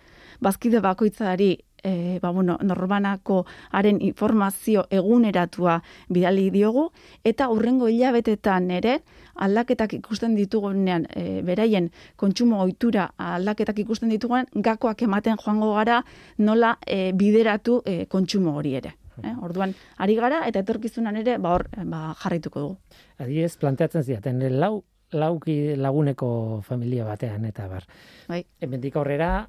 [0.42, 6.90] bazkide bakoitzari e, ba, bueno, norbanako haren informazio eguneratua bidali diogu,
[7.24, 9.00] eta hurrengo hilabetetan ere,
[9.34, 16.02] aldaketak ikusten ditugunean, e, beraien kontsumo ohitura aldaketak ikusten ditugunean, gakoak ematen joango gara
[16.38, 18.96] nola e, bideratu e, kontsumo hori ere.
[19.22, 19.34] Eh?
[19.44, 22.78] Orduan, ari gara eta etorkizunan ere ba hor ba, jarraituko dugu.
[23.20, 27.84] Adibidez, planteatzen ziaten, lau, lauki laguneko familia batean, eta bar.
[28.28, 28.42] Bai.
[28.60, 29.48] Hemendik aurrera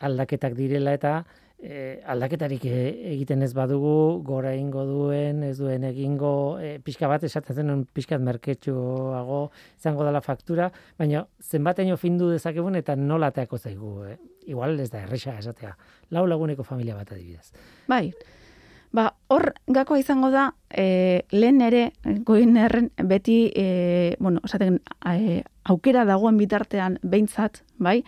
[0.00, 1.24] aldaketak direla eta
[1.62, 2.78] e, aldaketarik e,
[3.12, 8.22] egiten ez badugu, gora egingo duen, ez duen egingo, e, pixka bat esaten zenuen pixkat
[8.24, 9.42] merketxuago
[9.78, 13.94] izango dela faktura, baina zenbateino findu dezakegun eta nola ateako zaigu.
[14.08, 14.18] E?
[14.50, 15.76] Igual ez da erresa esatea.
[16.10, 17.52] Lau laguneko familia bat adibidez.
[17.88, 18.08] Bai.
[18.90, 21.92] Ba, hor gakoa izango da, e, lehen ere,
[22.26, 28.00] goin erren, beti, e, bueno, esaten, e, aukera dagoen bitartean behintzat, bai,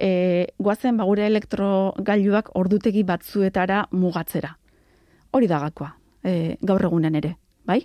[0.00, 4.56] e, guazen ba, gure elektrogailuak ordutegi batzuetara mugatzera.
[5.36, 5.92] Hori da gakoa,
[6.24, 7.36] e, gaur egunen ere,
[7.68, 7.82] bai?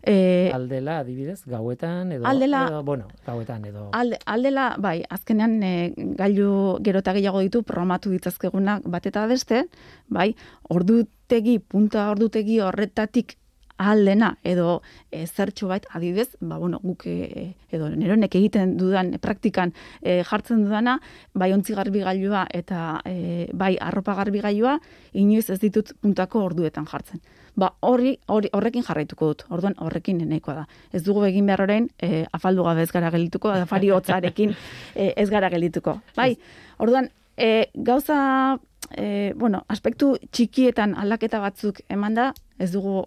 [0.00, 5.92] E, Aldela adibidez, gauetan edo, Aldela- edo bueno, gauetan edo Alde, aldela, bai, azkenean e,
[6.16, 9.66] gailu gero eta gehiago ditu programatu ditzazkegunak bat eta beste,
[10.08, 10.30] bai,
[10.70, 13.36] ordutegi, punta ordutegi horretatik
[13.80, 19.72] aldena edo e, zertxo bait adibidez, ba, bueno, guk e, edo neronek egiten dudan praktikan
[20.02, 20.98] e, jartzen dudana,
[21.34, 22.04] bai ontzi garbi
[22.50, 24.78] eta e, bai arropa garbi gailua,
[25.12, 27.20] inoiz ez ditut puntako orduetan jartzen.
[27.56, 29.44] Ba, hori, hori horrekin jarraituko dut.
[29.50, 30.66] Orduan horrekin nahikoa da.
[30.92, 34.54] Ez dugu egin behar orain e, afaldu gabe ez gara gelituko, afari hotzarekin
[34.94, 35.98] e, ez gara gelituko.
[36.16, 36.36] Bai,
[36.78, 38.58] orduan e, gauza
[38.96, 43.04] e, bueno, aspektu txikietan aldaketa batzuk eman da, ez dugu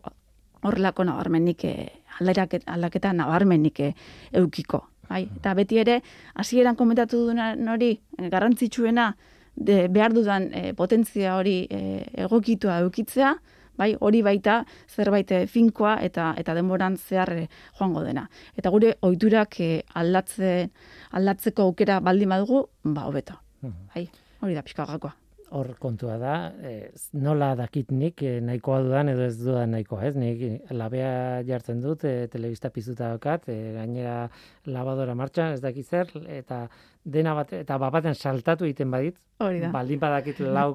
[0.63, 1.75] horrelako nabarmenik e,
[2.19, 3.93] aldarak- aldaketa nabarmenik e,
[4.33, 4.83] eukiko.
[5.09, 5.99] Bai, eta beti ere,
[6.39, 9.11] hasieran komentatu duen hori, e, garrantzitsuena,
[9.55, 11.81] de, behar dudan e, potentzia hori e,
[12.25, 13.33] egokitua eukitzea,
[13.77, 17.33] bai, hori baita zerbait finkoa eta eta denboran zehar
[17.79, 18.27] joango dena.
[18.57, 20.69] Eta gure ohiturak e, aldatze
[21.11, 23.39] aldatzeko aukera baldin badugu, ba hobeto.
[23.61, 23.89] Mhm.
[23.95, 24.07] Bai,
[24.41, 25.13] hori da pixka gakoa.
[25.53, 26.35] Hor kontua da,
[26.65, 26.73] e,
[27.21, 30.15] nola dakit nik e, nahikoa dudan edo ez dudan nahikoa, ez?
[30.17, 34.17] Nik labea jartzen dut, e, telebista piztuta daukat, e, gainera
[34.65, 36.65] labadora martxan, ez dakit zer, eta
[37.03, 39.69] dena bat, eta bapaten saltatu egiten badit, Hori da.
[39.73, 40.69] baldin badakit lau,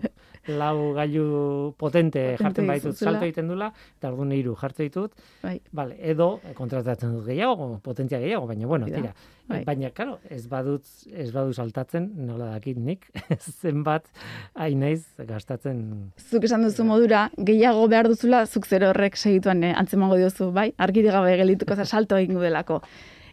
[0.51, 1.27] lau gailu
[1.79, 5.57] potente Potente jartzen baditut salto egiten dula, eta orduan hiru jartzen ditut, Bai.
[5.73, 9.15] Vale, edo eh, kontratatzen dut gehiago, potentzia gehiago, baina bueno, tira.
[9.49, 9.63] Bai.
[9.65, 13.09] Baina, claro, ez badut, ez badu saltatzen, nola dakit nik,
[13.63, 14.11] zenbat
[14.75, 16.13] naiz gastatzen.
[16.31, 20.73] Zuk esan duzu modura, gehiago behar duzula, zuk zero horrek segituan eh, antzemango diozu, bai?
[20.77, 22.83] Argiri gabe gelituko za salto egin delako.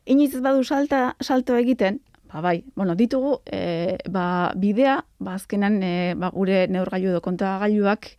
[0.05, 1.99] Inoiz ez badu salta, salto egiten,
[2.31, 8.09] ba bai, bueno, ditugu, e, ba, bidea, ba, azkenan, e, ba, gure neurgailu edo kontagailuak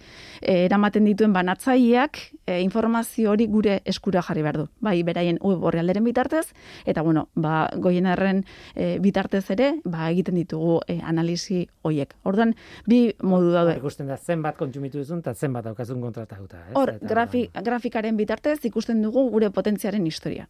[0.40, 4.66] e, eramaten dituen banatzaileak e, informazio hori gure eskura jarri behar du.
[4.80, 6.47] Bai, beraien web orrialderen bitartez,
[6.86, 8.44] eta bueno, ba, goienerren
[8.74, 12.14] e, bitartez ere, ba, egiten ditugu e, analisi hoiek.
[12.24, 12.55] Orduan,
[12.86, 13.76] bi modu daude.
[13.80, 16.62] Ikusten da zenbat kontsumitu duzun, eta zenbat daukazun kontratatuta.
[16.70, 16.74] Ez?
[16.78, 20.47] Hor, Eta, grafi, grafikaren bitartez ikusten dugu gure potentziaren historia.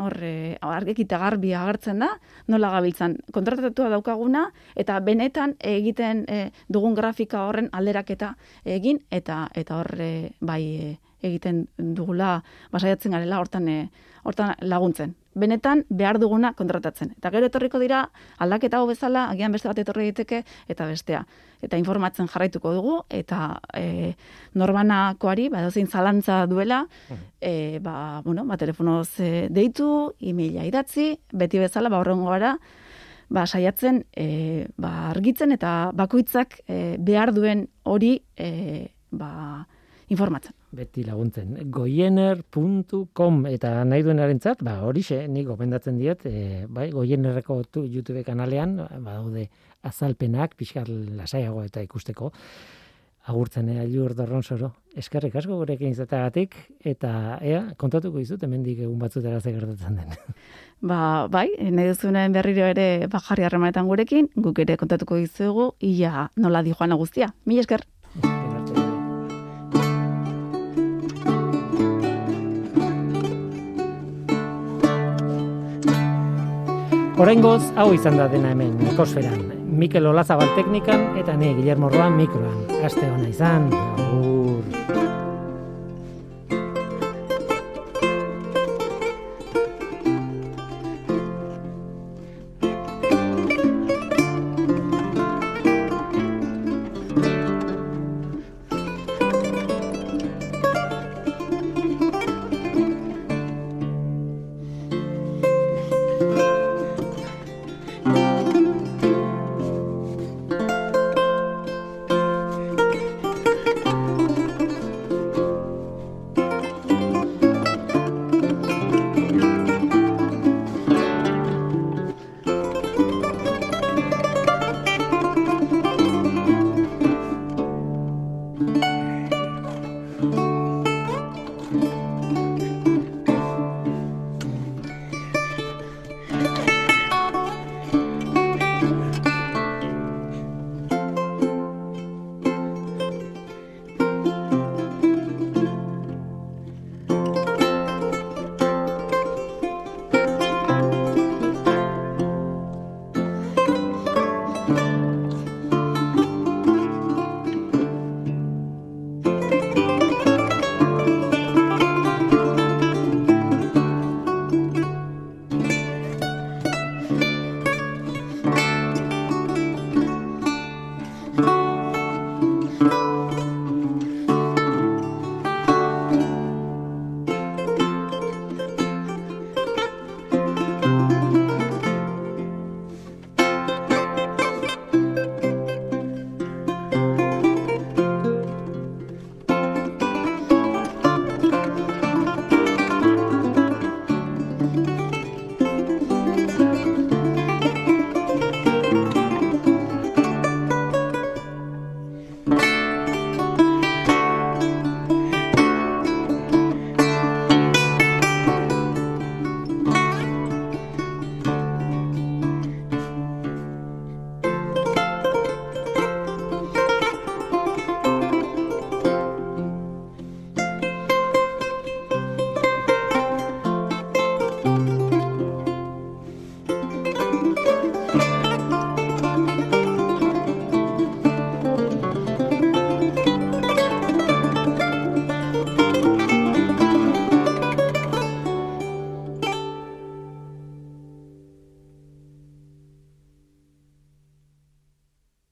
[0.00, 2.14] Hor, e, argekita garbi agertzen da,
[2.48, 8.34] nola gabiltzan kontratatua daukaguna, eta benetan egiten e, dugun grafika horren alderaketa
[8.64, 10.10] egin, eta eta hor, e,
[10.40, 12.40] bai, e, egiten dugula,
[12.72, 13.90] basaiatzen garela hortan, e,
[14.24, 15.14] hortan laguntzen.
[15.34, 17.12] Benetan behar duguna kontratatzen.
[17.16, 18.00] Eta gero etorriko dira
[18.42, 21.22] aldaketa hau bezala, agian beste bat etorri daiteke eta bestea.
[21.62, 24.14] Eta informatzen jarraituko dugu eta e,
[24.58, 26.82] norbanakoari ba edozein zalantza duela,
[27.40, 32.56] e, ba bueno, ba telefonoz e, deitu, emaila idatzi, beti bezala ba horrengo gara
[33.30, 39.66] ba saiatzen e, ba argitzen eta bakoitzak e, behar duen hori e, ba
[40.10, 40.59] informatzen.
[40.76, 41.56] Beti laguntzen.
[41.72, 48.76] Goiener.com eta nahi duenarentzat, ba horixe, nik gomendatzen diot, e, bai, Goienerreko tu, YouTube kanalean,
[49.04, 49.48] badaude
[49.86, 52.30] azalpenak, pixkar lasaiago eta ikusteko.
[53.30, 54.70] Agurtzen ea Jur Dorronsoro.
[54.96, 56.56] Eskerrik asko gurekin izateagatik
[56.88, 60.16] eta ea kontatuko dizut hemendik egun batzutara ze gertatzen den.
[60.90, 66.62] Ba, bai, nahi duzunen berriro ere bajarri harremanetan gurekin, guk ere kontatuko dizugu, ia nola
[66.64, 67.34] di joan guztia.
[67.44, 67.84] Mila esker.
[77.20, 79.42] Oraingoz hau izan da dena hemen ekosferan.
[79.82, 82.64] Mikel Olazabal teknikan eta ne Guillermo Roa mikroan.
[82.80, 83.68] Aste ona izan.
[83.76, 85.09] Agur.